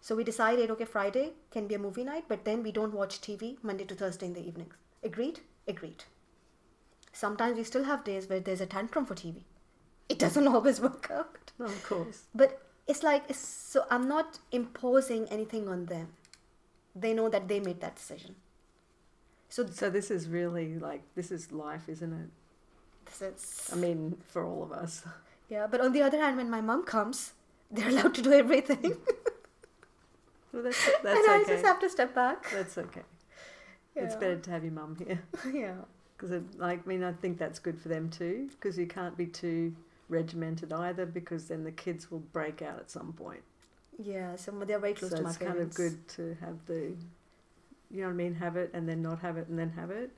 [0.00, 3.20] so we decided okay friday can be a movie night but then we don't watch
[3.20, 4.74] tv monday to thursday in the evenings.
[5.04, 5.40] Agreed?
[5.66, 6.04] Agreed.
[7.12, 9.42] Sometimes we still have days where there's a tantrum for tv
[10.08, 11.52] it doesn't always work out.
[11.58, 12.24] No, of course.
[12.34, 16.08] but it's like it's, so i'm not imposing anything on them.
[16.94, 18.34] They know that they made that decision
[19.52, 22.30] so So this is really like this is life, isn't it?
[23.06, 25.04] this is I mean, for all of us.
[25.50, 27.34] Yeah, but on the other hand, when my mom comes,
[27.70, 28.96] they're allowed to do everything.
[30.52, 32.50] Well, that's that's and I just have to step back.
[32.50, 33.00] That's okay.
[33.96, 35.22] It's better to have your mum here
[35.52, 35.74] yeah.
[36.16, 39.26] because, like, I mean, I think that's good for them too because you can't be
[39.26, 39.74] too
[40.08, 43.42] regimented either because then the kids will break out at some point.
[43.98, 45.58] Yeah, so they're very close so to my it's parents.
[45.58, 46.94] kind of good to have the,
[47.92, 49.90] you know what I mean, have it and then not have it and then have
[49.90, 50.10] it.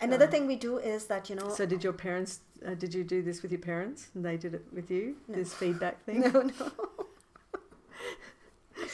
[0.00, 2.40] Another Um, thing we do is that, you know, So did your parents?
[2.66, 5.16] Uh, did you do this with your parents and they did it with you?
[5.28, 5.34] No.
[5.36, 6.20] This feedback thing.
[6.20, 6.72] no, no.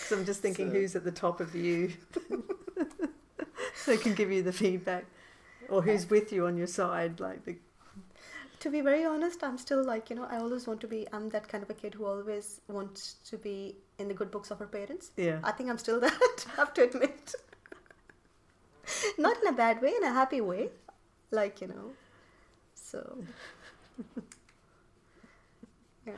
[0.09, 1.93] So I'm just thinking, So- who's at the top of you?
[3.87, 5.05] they can give you the feedback,
[5.69, 7.57] or who's with you on your side, like the
[8.61, 11.29] To be very honest, I'm still like, you know, I always want to be, I'm
[11.31, 14.59] that kind of a kid who always wants to be in the good books of
[14.59, 15.11] her parents.
[15.17, 15.39] yeah.
[15.43, 17.35] I think I'm still that, I have to admit.
[19.19, 20.71] Not in a bad way, in a happy way.
[21.31, 21.91] Like, you know.
[22.75, 23.19] So.
[26.07, 26.13] yeah.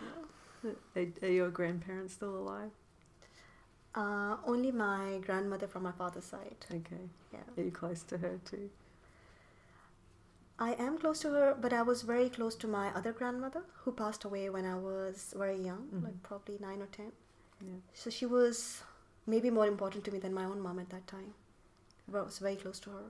[0.96, 2.70] Are, are your grandparents still alive?
[3.94, 6.66] Uh, only my grandmother from my father's side.
[6.70, 7.08] Okay.
[7.32, 7.38] Yeah.
[7.56, 8.70] Are you close to her too?
[10.58, 13.92] I am close to her, but I was very close to my other grandmother who
[13.92, 16.04] passed away when I was very young, Mhm.
[16.04, 17.12] like probably nine or ten.
[17.60, 17.74] Yeah.
[17.94, 18.82] So she was
[19.26, 21.34] maybe more important to me than my own mom at that time.
[22.06, 23.04] But I was very close to her.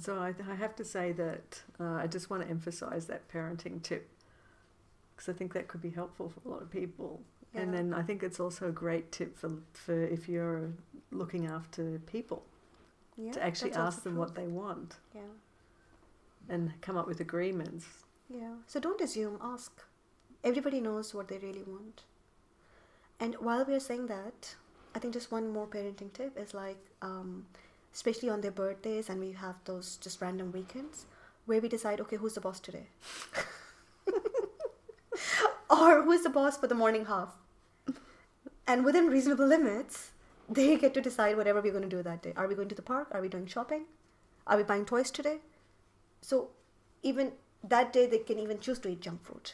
[0.00, 3.82] So I, I have to say that uh, I just want to emphasize that parenting
[3.82, 4.08] tip
[5.14, 7.20] because I think that could be helpful for a lot of people.
[7.54, 7.60] Yeah.
[7.62, 10.72] And then I think it's also a great tip for for if you're
[11.10, 12.42] looking after people
[13.18, 14.20] Yeah, to actually ask them true.
[14.20, 15.20] what they want Yeah,
[16.48, 17.86] and come up with agreements.
[18.30, 18.54] yeah.
[18.66, 19.38] So don't assume.
[19.42, 19.72] Ask.
[20.42, 22.02] Everybody knows what they really want.
[23.22, 24.56] And while we're saying that,
[24.96, 27.46] I think just one more parenting tip is like, um,
[27.94, 31.06] especially on their birthdays, and we have those just random weekends
[31.46, 32.86] where we decide, okay, who's the boss today?
[35.70, 37.28] or who's the boss for the morning half?
[38.66, 40.10] And within reasonable limits,
[40.48, 42.32] they get to decide whatever we're going to do that day.
[42.36, 43.06] Are we going to the park?
[43.12, 43.84] Are we doing shopping?
[44.48, 45.38] Are we buying toys today?
[46.22, 46.48] So
[47.04, 47.30] even
[47.62, 49.52] that day, they can even choose to eat junk food.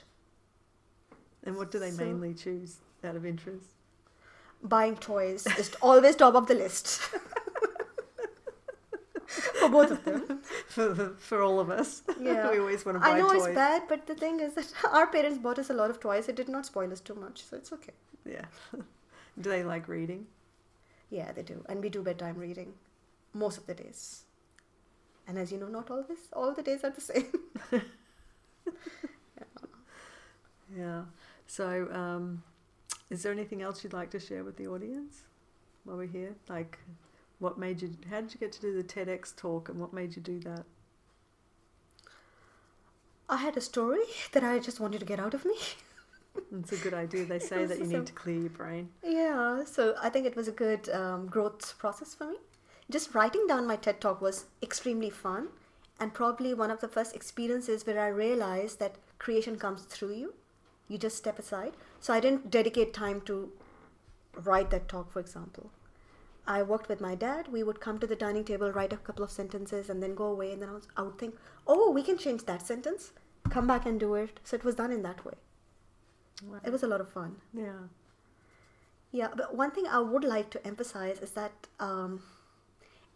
[1.44, 3.66] And what do they So- mainly choose out of interest?
[4.62, 7.00] Buying toys is always top of the list.
[9.60, 10.40] For both of them.
[10.68, 12.02] for for all of us.
[12.20, 12.50] Yeah.
[12.52, 13.46] we always want to buy I know toys.
[13.46, 16.28] it's bad, but the thing is that our parents bought us a lot of toys.
[16.28, 17.92] It did not spoil us too much, so it's okay.
[18.24, 18.46] Yeah.
[19.40, 20.26] do they like reading?
[21.10, 21.62] Yeah, they do.
[21.68, 22.72] And we do bedtime reading
[23.34, 24.24] most of the days.
[25.26, 26.30] And as you know, not always.
[26.32, 27.26] All the days are the same.
[30.76, 31.02] Yeah.
[31.46, 32.42] So, um,
[33.10, 35.22] is there anything else you'd like to share with the audience
[35.84, 36.34] while we're here?
[36.48, 36.78] Like,
[37.38, 37.90] what made you?
[38.10, 40.64] How did you get to do the TEDx talk, and what made you do that?
[43.28, 44.00] I had a story
[44.32, 45.56] that I just wanted to get out of me.
[46.52, 47.24] It's a good idea.
[47.24, 48.90] They say that you need to clear your brain.
[49.02, 52.36] Yeah, so I think it was a good um, growth process for me.
[52.90, 55.48] Just writing down my TED talk was extremely fun
[56.00, 60.34] and probably one of the first experiences where I realized that creation comes through you.
[60.88, 61.74] You just step aside.
[62.00, 63.52] So I didn't dedicate time to
[64.44, 65.70] write that talk, for example.
[66.46, 67.48] I worked with my dad.
[67.48, 70.24] We would come to the dining table, write a couple of sentences, and then go
[70.24, 70.52] away.
[70.52, 71.34] And then I, was, I would think,
[71.66, 73.12] oh, we can change that sentence,
[73.50, 74.40] come back and do it.
[74.44, 75.34] So it was done in that way.
[76.64, 77.36] It was a lot of fun.
[77.52, 77.88] Yeah.
[79.10, 82.22] Yeah, but one thing I would like to emphasize is that um,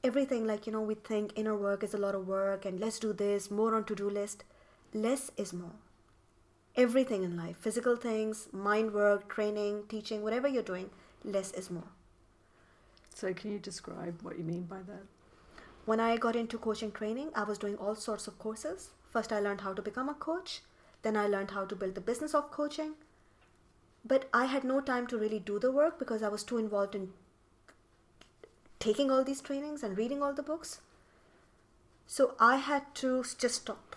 [0.02, 2.98] everything, like, you know, we think inner work is a lot of work and let's
[2.98, 4.44] do this, more on to do list.
[4.92, 5.76] Less is more.
[6.76, 10.90] Everything in life, physical things, mind work, training, teaching, whatever you're doing,
[11.24, 11.90] less is more.
[13.14, 15.04] So, can you describe what you mean by that?
[15.84, 18.90] When I got into coaching training, I was doing all sorts of courses.
[19.10, 20.62] First, I learned how to become a coach,
[21.02, 22.94] then, I learned how to build the business of coaching.
[24.04, 26.94] But I had no time to really do the work because I was too involved
[26.94, 27.12] in
[28.78, 30.80] taking all these trainings and reading all the books.
[32.06, 33.96] So I had to just stop.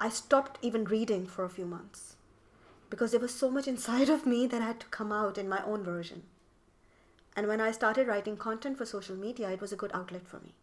[0.00, 2.14] I stopped even reading for a few months
[2.88, 5.48] because there was so much inside of me that I had to come out in
[5.48, 6.22] my own version.
[7.34, 10.38] And when I started writing content for social media, it was a good outlet for
[10.40, 10.54] me.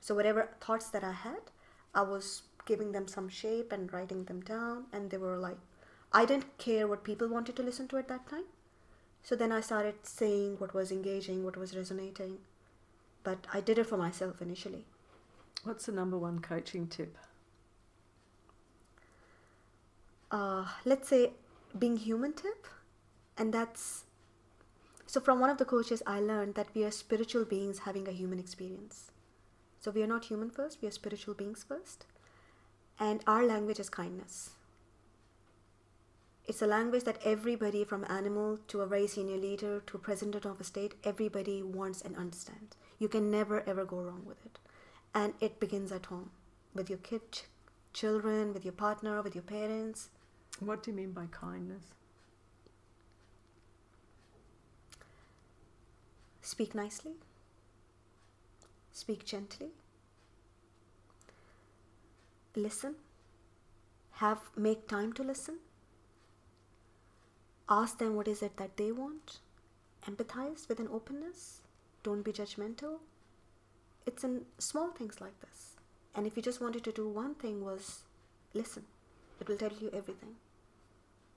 [0.00, 1.50] So whatever thoughts that I had,
[1.94, 5.58] I was giving them some shape and writing them down, and they were like,
[6.12, 8.44] I didn't care what people wanted to listen to at that time.
[9.22, 12.38] So then I started saying what was engaging, what was resonating.
[13.22, 14.84] But I did it for myself initially.
[15.62, 17.16] What's the number one coaching tip?
[20.32, 21.32] Uh, let's say
[21.78, 22.66] being human tip
[23.36, 24.04] and that's
[25.06, 28.12] so from one of the coaches i learned that we are spiritual beings having a
[28.12, 29.10] human experience.
[29.80, 32.06] So we are not human first we are spiritual beings first.
[32.98, 34.50] And our language is kindness.
[36.46, 40.60] It's a language that everybody from animal to a very senior leader to president of
[40.60, 42.76] a state everybody wants and understands.
[42.98, 44.58] You can never ever go wrong with it.
[45.14, 46.30] And it begins at home
[46.74, 47.44] with your kid ch-
[47.92, 50.08] children with your partner with your parents
[50.60, 51.82] What do you mean by kindness?
[56.40, 57.12] Speak nicely.
[58.92, 59.70] Speak gently.
[62.54, 62.96] Listen.
[64.16, 65.58] Have make time to listen.
[67.68, 69.38] Ask them what is it that they want.
[70.06, 71.62] Empathize with an openness.
[72.02, 72.98] Don't be judgmental.
[74.04, 75.76] It's in small things like this.
[76.14, 78.00] And if you just wanted to do one thing was
[78.52, 78.84] listen.
[79.42, 80.36] It will tell you everything.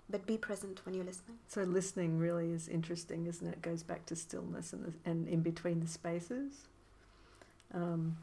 [0.08, 1.40] But be present when you're listening.
[1.48, 3.54] So, listening really is interesting, isn't it?
[3.54, 6.68] It goes back to stillness and, the, and in between the spaces.
[7.74, 8.16] Um,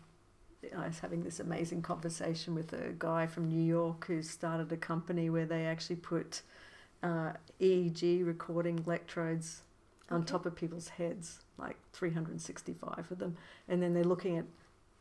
[0.78, 4.76] I was having this amazing conversation with a guy from New York who started a
[4.76, 6.42] company where they actually put
[7.02, 9.62] uh, EEG recording electrodes
[10.12, 10.30] on Okay.
[10.30, 13.36] top of people's heads, like 365 of them.
[13.68, 14.44] And then they're looking at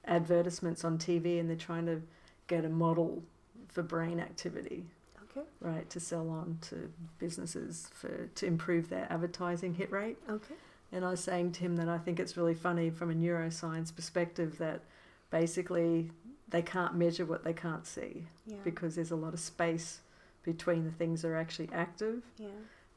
[0.06, 2.02] advertisements on TV and they're trying to
[2.48, 3.22] get a model
[3.70, 4.86] for brain activity
[5.38, 5.48] Okay.
[5.62, 10.56] right to sell on to businesses for to improve their advertising hit rate Okay.
[10.92, 13.96] and i was saying to him that i think it's really funny from a neuroscience
[13.96, 14.82] perspective that
[15.30, 16.12] basically
[16.50, 18.58] they can't measure what they can't see Yeah.
[18.64, 20.02] because there's a lot of space
[20.44, 22.24] between the things that are actually active.
[22.38, 22.48] Yeah.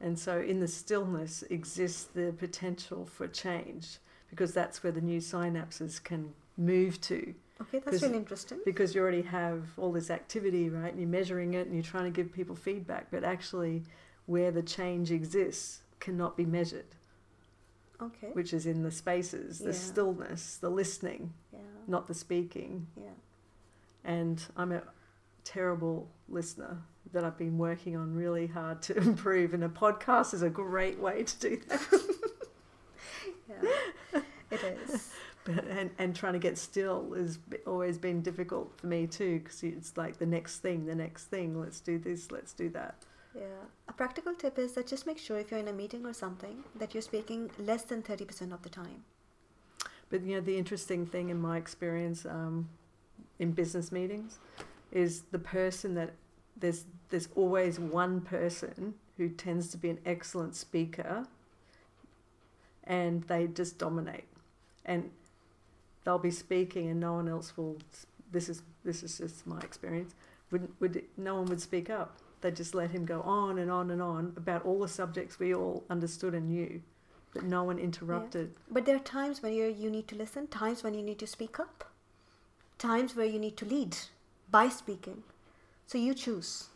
[0.01, 3.99] And so in the stillness exists the potential for change
[4.29, 8.59] because that's where the new synapses can move to Okay, that's really interesting.
[8.65, 10.91] because you already have all this activity, right?
[10.91, 13.85] And you're measuring it and you're trying to give people feedback, but actually
[14.27, 16.97] where the change exists cannot be measured,
[18.01, 18.31] Okay.
[18.33, 19.73] which is in the spaces, the Yeah.
[19.73, 21.61] stillness, the listening, Yeah.
[21.87, 22.89] not the speaking.
[22.97, 23.11] Yeah.
[24.03, 24.83] And I'm a
[25.45, 26.79] terrible listener
[27.13, 30.99] that I've been working on really hard to improve, and a podcast is a great
[30.99, 31.81] way to do that.
[33.49, 34.23] Yeah.
[34.51, 35.13] it is.
[35.69, 39.95] And, and trying to get still has always been difficult for me too, because it's
[39.95, 42.95] like the next thing, the next thing, let's do this, let's do that.
[43.35, 43.65] Yeah.
[43.89, 46.65] A practical tip is that just make sure if you're in a meeting or something
[46.77, 49.05] that you're speaking less than 30% of the time.
[50.09, 52.69] But you know, the interesting thing in my experience um,
[53.39, 54.39] in business meetings
[54.93, 56.13] is the person that
[56.57, 61.27] there's there's always one person who tends to be an excellent speaker,
[62.85, 64.29] and they just dominate,
[64.85, 65.11] and
[66.05, 67.79] they'll be speaking, and no one else will.
[68.31, 70.15] This is this is just my experience.
[70.51, 72.19] Would would no one would speak up?
[72.41, 75.55] They just let him go on and on and on about all the subjects we
[75.55, 76.83] all understood and knew,
[77.33, 78.55] but no one interrupted.
[78.71, 81.27] But there are times when you you need to listen, times when you need to
[81.27, 81.91] speak up,
[82.79, 83.97] times where you need to lead
[84.51, 85.23] by speaking.
[85.87, 86.69] So you choose.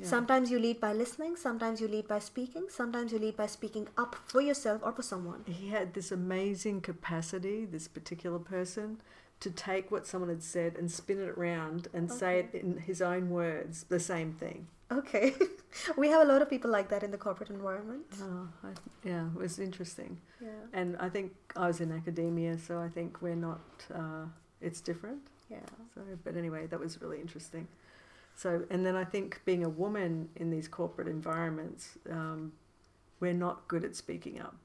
[0.00, 0.06] Yeah.
[0.06, 3.88] Sometimes you lead by listening, sometimes you lead by speaking, sometimes you lead by speaking
[3.96, 5.44] up for yourself or for someone.
[5.46, 9.00] he had this amazing capacity, this particular person,
[9.40, 13.02] to take what someone had said and spin it around and say it in his
[13.02, 14.66] own words, the same thing.
[14.90, 15.34] Okay.
[15.96, 18.04] we have a lot of people like that in the corporate environment.
[18.22, 18.68] Oh, I,
[19.04, 20.18] yeah, it was interesting.
[20.40, 20.48] Yeah.
[20.72, 23.60] And I think I was in academia, so I think we're not,
[23.94, 24.26] uh,
[24.60, 25.20] it's different.
[25.50, 25.58] Yeah.
[25.94, 27.66] So, but anyway, that was really interesting.
[28.36, 32.52] So, and then I think being a woman in these corporate environments, um,
[33.18, 34.56] we're not good at speaking up.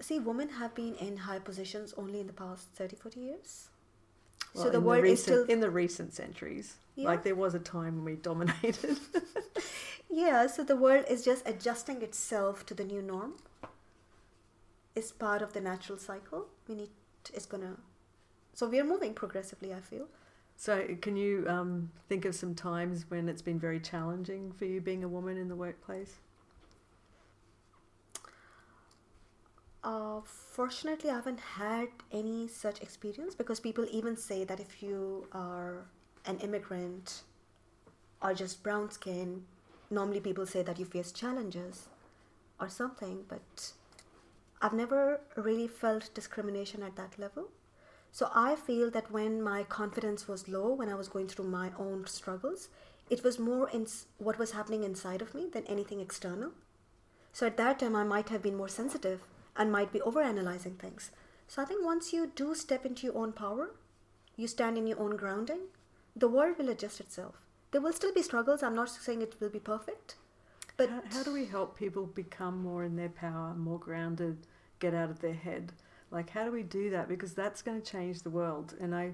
[0.00, 3.68] See, women have been in high positions only in the past 30, 40 years.
[4.54, 5.44] Well, so the world recent, is still.
[5.44, 6.76] in the recent centuries.
[6.94, 7.06] Yeah.
[7.06, 8.98] Like there was a time when we dominated.
[10.14, 13.32] Yeah, so the world is just adjusting itself to the new norm.
[14.94, 16.48] It's part of the natural cycle.
[16.68, 16.90] We need,
[17.32, 17.76] it's gonna.
[18.52, 20.08] So we are moving progressively, I feel.
[20.62, 24.80] So, can you um, think of some times when it's been very challenging for you
[24.80, 26.18] being a woman in the workplace?
[29.82, 35.26] Uh, fortunately, I haven't had any such experience because people even say that if you
[35.32, 35.84] are
[36.26, 37.22] an immigrant
[38.22, 39.42] or just brown skin,
[39.90, 41.88] normally people say that you face challenges
[42.60, 43.72] or something, but
[44.60, 47.48] I've never really felt discrimination at that level.
[48.12, 51.70] So I feel that when my confidence was low, when I was going through my
[51.78, 52.68] own struggles,
[53.08, 53.86] it was more in
[54.18, 56.52] what was happening inside of me than anything external.
[57.32, 59.22] So at that time, I might have been more sensitive
[59.56, 61.10] and might be overanalyzing things.
[61.48, 63.70] So I think once you do step into your own power,
[64.36, 65.60] you stand in your own grounding,
[66.14, 67.36] the world will adjust itself.
[67.70, 68.62] There will still be struggles.
[68.62, 70.16] I'm not saying it will be perfect,
[70.76, 74.46] but how, how do we help people become more in their power, more grounded,
[74.78, 75.72] get out of their head?
[76.12, 77.08] Like, how do we do that?
[77.08, 78.74] Because that's going to change the world.
[78.78, 79.12] And I,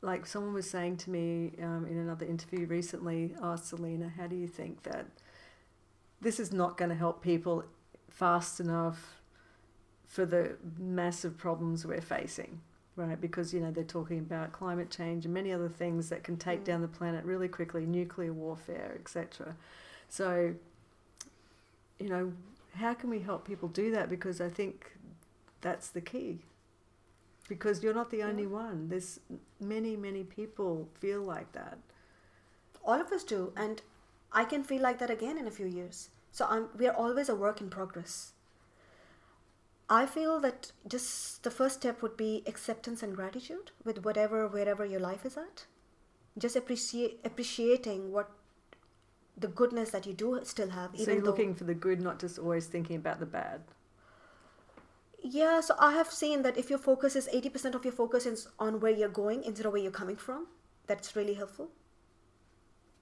[0.00, 4.34] like, someone was saying to me um, in another interview recently, Oh, Selena, how do
[4.34, 5.06] you think that
[6.20, 7.64] this is not going to help people
[8.08, 9.20] fast enough
[10.06, 12.62] for the massive problems we're facing?
[12.96, 16.36] Right, because you know they're talking about climate change and many other things that can
[16.36, 16.64] take Mm.
[16.64, 19.54] down the planet really quickly, nuclear warfare, etc.
[20.08, 20.54] So,
[21.98, 22.32] you know,
[22.74, 24.08] how can we help people do that?
[24.10, 24.92] Because I think
[25.60, 26.40] that's the key.
[27.48, 28.88] Because you're not the only one.
[28.88, 29.20] There's
[29.60, 31.78] many, many people feel like that.
[32.84, 33.82] all of us do, and
[34.32, 36.10] I can feel like that again in a few years.
[36.32, 38.32] So I'm, we are always a work in progress.
[39.88, 44.84] I feel that just the first step would be acceptance and gratitude with whatever, wherever
[44.84, 45.66] your life is at.
[46.38, 48.30] Just appreciate appreciating what
[49.36, 50.90] the goodness that you do still have.
[50.96, 53.62] so Even you're looking for the good, not just always thinking about the bad.
[55.22, 58.48] Yeah, so I have seen that if your focus is 80% of your focus is
[58.58, 60.46] on where you're going instead of where you're coming from,
[60.86, 61.70] that's really helpful.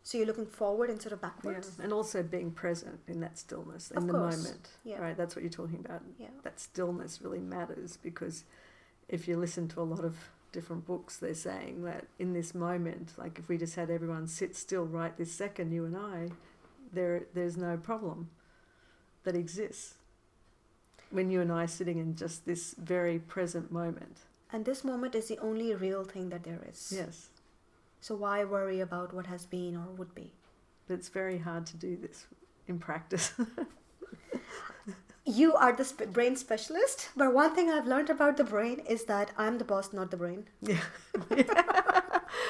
[0.03, 1.73] So you're looking forward instead of backwards.
[1.77, 1.85] Yeah.
[1.85, 4.71] And also being present in that stillness, in the moment.
[4.83, 4.99] Yeah.
[4.99, 6.03] Right, that's what you're talking about.
[6.19, 6.29] Yeah.
[6.45, 8.45] That stillness really matters because
[9.09, 10.17] if you listen to a lot of
[10.51, 14.57] different books, they're saying that in this moment, like if we just had everyone sit
[14.57, 16.31] still right this second, you and I,
[16.93, 18.31] there there's no problem
[19.25, 19.98] that exists.
[21.11, 24.19] When you and I are sitting in just this very present moment.
[24.53, 26.93] And this moment is the only real thing that there is.
[26.95, 27.29] Yes.
[28.01, 30.33] So why worry about what has been or would be?
[30.87, 32.27] But it's very hard to do this
[32.67, 33.33] in practice.
[35.29, 39.05] You are the sp- brain specialist, but one thing I've learned about the brain is
[39.05, 40.47] that I'm the boss, not the brain.
[40.63, 40.81] yeah.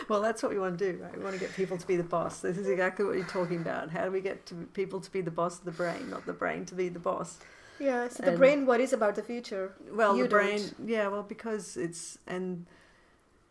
[0.08, 1.16] well, that's what we want to do, right?
[1.16, 2.38] We want to get people to be the boss.
[2.38, 3.90] This is exactly what you're talking about.
[3.90, 6.32] How do we get to people to be the boss of the brain, not the
[6.32, 7.38] brain to be the boss?
[7.80, 9.72] Yeah, so the And- brain worries about the future.
[9.92, 10.88] Well, You the brain, don't.
[10.88, 12.66] yeah, well, because it's, and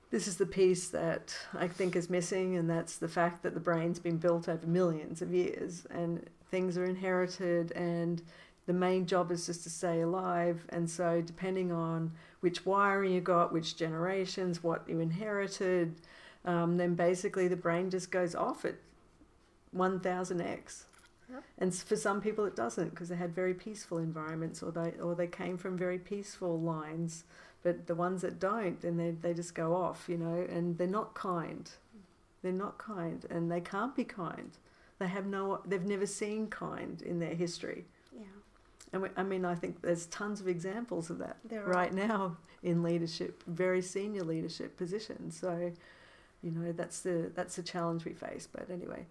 [0.09, 3.59] this is the piece that I think is missing, and that's the fact that the
[3.59, 8.21] brain's been built over millions of years and things are inherited, and
[8.65, 10.65] the main job is just to stay alive.
[10.69, 12.11] And so, depending on
[12.41, 15.95] which wiring you got, which generations, what you inherited,
[16.45, 18.75] um, then basically the brain just goes off at
[19.75, 20.83] 1000x.
[21.31, 21.43] Yep.
[21.57, 25.15] And for some people it doesn't because they had very peaceful environments or they or
[25.15, 27.23] they came from very peaceful lines.
[27.63, 30.87] But the ones that don't, then they, they just go off, you know, and they're
[30.87, 31.69] not kind.
[32.43, 34.51] They're not kind and they can't be kind.
[34.99, 37.85] They have no they've never seen kind in their history.
[38.15, 38.23] Yeah.
[38.93, 41.69] And we, I mean, I think there's tons of examples of that There are.
[41.69, 45.37] right now in leadership, very senior leadership positions.
[45.37, 45.71] So,
[46.41, 48.47] you know, that's the that's the challenge we face.
[48.51, 49.05] But anyway,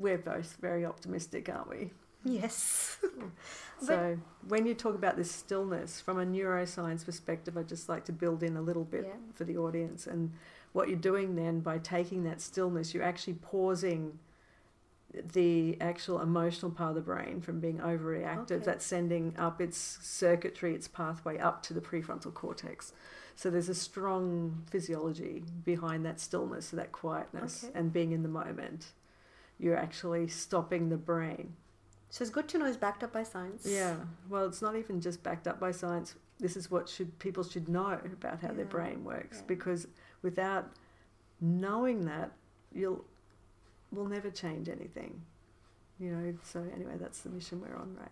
[0.00, 1.90] we're both very optimistic, aren't we?
[2.24, 2.98] Yes.
[3.82, 8.12] So, when you talk about this stillness from a neuroscience perspective, I'd just like to
[8.12, 9.14] build in a little bit Yeah.
[9.32, 10.06] for the audience.
[10.06, 10.32] And
[10.74, 14.18] what you're doing then by taking that stillness, you're actually pausing
[15.32, 18.50] the actual emotional part of the brain from being overreactive.
[18.52, 18.64] Okay.
[18.66, 22.92] That's sending up its circuitry, its pathway up to the prefrontal cortex.
[23.36, 27.72] So there's a strong physiology behind that stillness, that quietness, Okay.
[27.78, 28.92] and being in the moment.
[29.60, 31.54] You're actually stopping the brain.
[32.08, 33.64] So it's good to know it's backed up by science.
[33.64, 33.96] Yeah,
[34.28, 36.16] well, it's not even just backed up by science.
[36.40, 39.44] This is what should people should know about how their brain works yeah.
[39.46, 39.86] because
[40.22, 40.72] without
[41.40, 42.32] knowing that,
[42.74, 43.04] you'll
[43.92, 45.22] will never change anything.
[46.00, 46.34] You know.
[46.42, 48.08] So anyway, that's the mission we're on, right?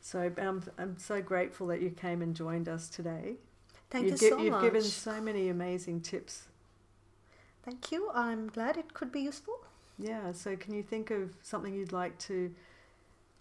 [0.00, 3.34] So um, I'm so grateful that you came and joined us today.
[3.90, 4.62] Thank you've you gi- so You've much.
[4.62, 6.48] given so many amazing tips.
[7.62, 8.10] Thank you.
[8.14, 9.60] I'm glad it could be useful.
[9.98, 10.32] Yeah.
[10.32, 12.52] So can you think of something you'd like to?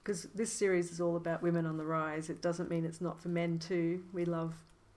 [0.03, 2.29] Because this series is all about women on the rise.
[2.29, 4.03] It doesn't mean it's not for men too.
[4.13, 4.53] We love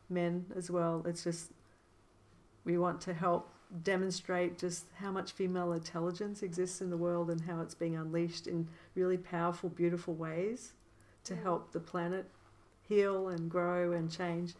[0.09, 1.03] men as well.
[1.07, 1.53] It's just
[2.65, 3.51] we want to help
[3.83, 8.47] demonstrate just how much female intelligence exists in the world and how it's being unleashed
[8.47, 10.73] in really powerful, beautiful ways
[11.25, 11.43] to Yeah.
[11.43, 12.27] help the planet
[12.89, 14.55] heal and grow and change.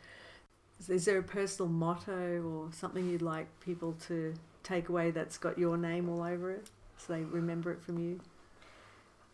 [0.81, 5.39] Is- Is there a personal motto or something you'd like people to take away that's
[5.39, 6.69] got your name all over it
[7.07, 8.21] so remember it from you?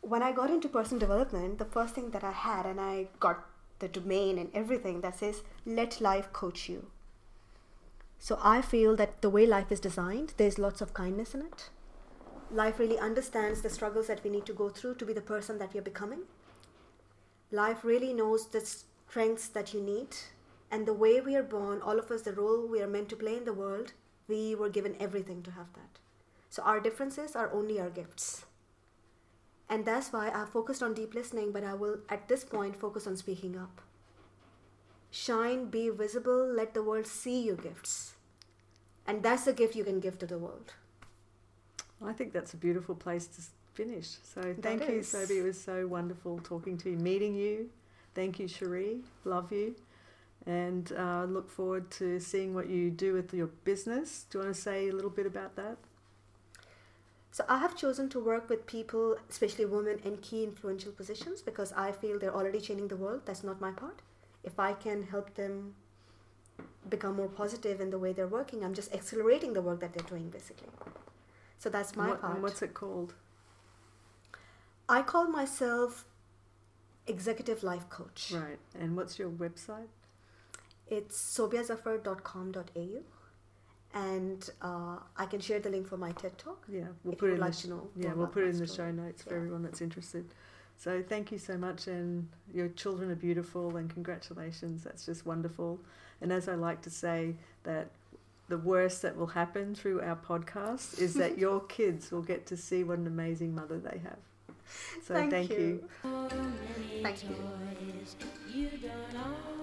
[0.00, 3.46] When I got into personal development, the first thing that I had, and I got
[3.78, 6.86] the domain and everything that says, let life coach you.
[8.18, 11.70] So I feel that the way life is designed, there's lots of kindness in it.
[12.50, 15.58] Life really understands the struggles that we need to go through to be the person
[15.58, 16.22] that we are becoming.
[17.52, 20.16] Life really knows the strengths that you need.
[20.70, 23.16] And the way we are born, all of us, the role we are meant to
[23.16, 23.92] play in the world,
[24.28, 25.99] we were given everything to have that.
[26.50, 28.44] So our differences are only our gifts.
[29.68, 33.06] And that's why I focused on deep listening, but I will at this point focus
[33.06, 33.80] on speaking up.
[35.12, 38.14] Shine, be visible, let the world see your gifts.
[39.06, 40.74] And that's the gift you can give to the world.
[42.04, 43.42] I think that's a beautiful place to
[43.74, 44.08] finish.
[44.34, 45.12] So thank you, is.
[45.12, 45.40] Sobia.
[45.40, 47.70] It was so wonderful talking to you, meeting you.
[48.14, 49.02] Thank you, Cherie.
[49.24, 49.76] Love you.
[50.46, 54.26] And uh, look forward to seeing what you do with your business.
[54.30, 55.76] Do you want to say a little bit about that?
[57.32, 61.72] So I have chosen to work with people, especially women in key influential positions, because
[61.72, 63.22] I feel they're already changing the world.
[63.24, 64.00] That's not my part.
[64.42, 65.74] If I can help them
[66.88, 70.08] become more positive in the way they're working, I'm just accelerating the work that they're
[70.08, 70.68] doing, basically.
[71.58, 72.34] So that's my what, part.
[72.34, 73.14] and what's it called?
[74.88, 76.06] I call myself
[77.06, 78.32] executive life coach.
[78.34, 78.58] Right.
[78.78, 79.88] And what's your website?
[80.88, 83.02] It's sobiazafar.com.au
[83.94, 86.64] and uh, I can share the link for my TED Talk.
[86.70, 88.88] Yeah, we'll put it in like the know yeah we'll put it in the story.
[88.90, 89.36] show notes for Yeah.
[89.36, 90.24] everyone that's interested.
[90.76, 94.82] So thank you so much, and your children are beautiful, and congratulations.
[94.84, 95.78] That's just wonderful.
[96.22, 97.90] And as I like to say, that
[98.48, 102.56] the worst that will happen through our podcast is that your kids will get to
[102.56, 104.18] see what an amazing mother they have.
[105.04, 105.84] So Thank thank, you.
[106.02, 107.28] Thank you.
[107.30, 108.16] Toys
[108.52, 109.38] you don't always.
[109.50, 109.59] Don't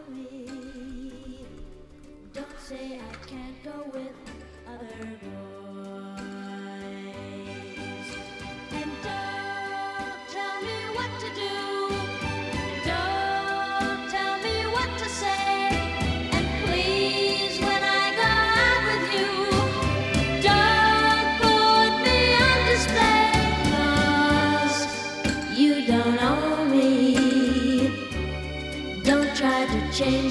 [2.67, 4.11] say I can't go with
[4.67, 6.19] other boys.
[8.79, 11.55] And don't tell me what to do.
[12.91, 15.47] Don't tell me what to say.
[16.35, 18.31] And please, when I go
[18.65, 19.31] out with you,
[20.49, 23.31] don't put me on display.
[23.71, 24.79] Cause
[25.57, 26.91] you don't own me.
[29.03, 30.26] Don't try to change.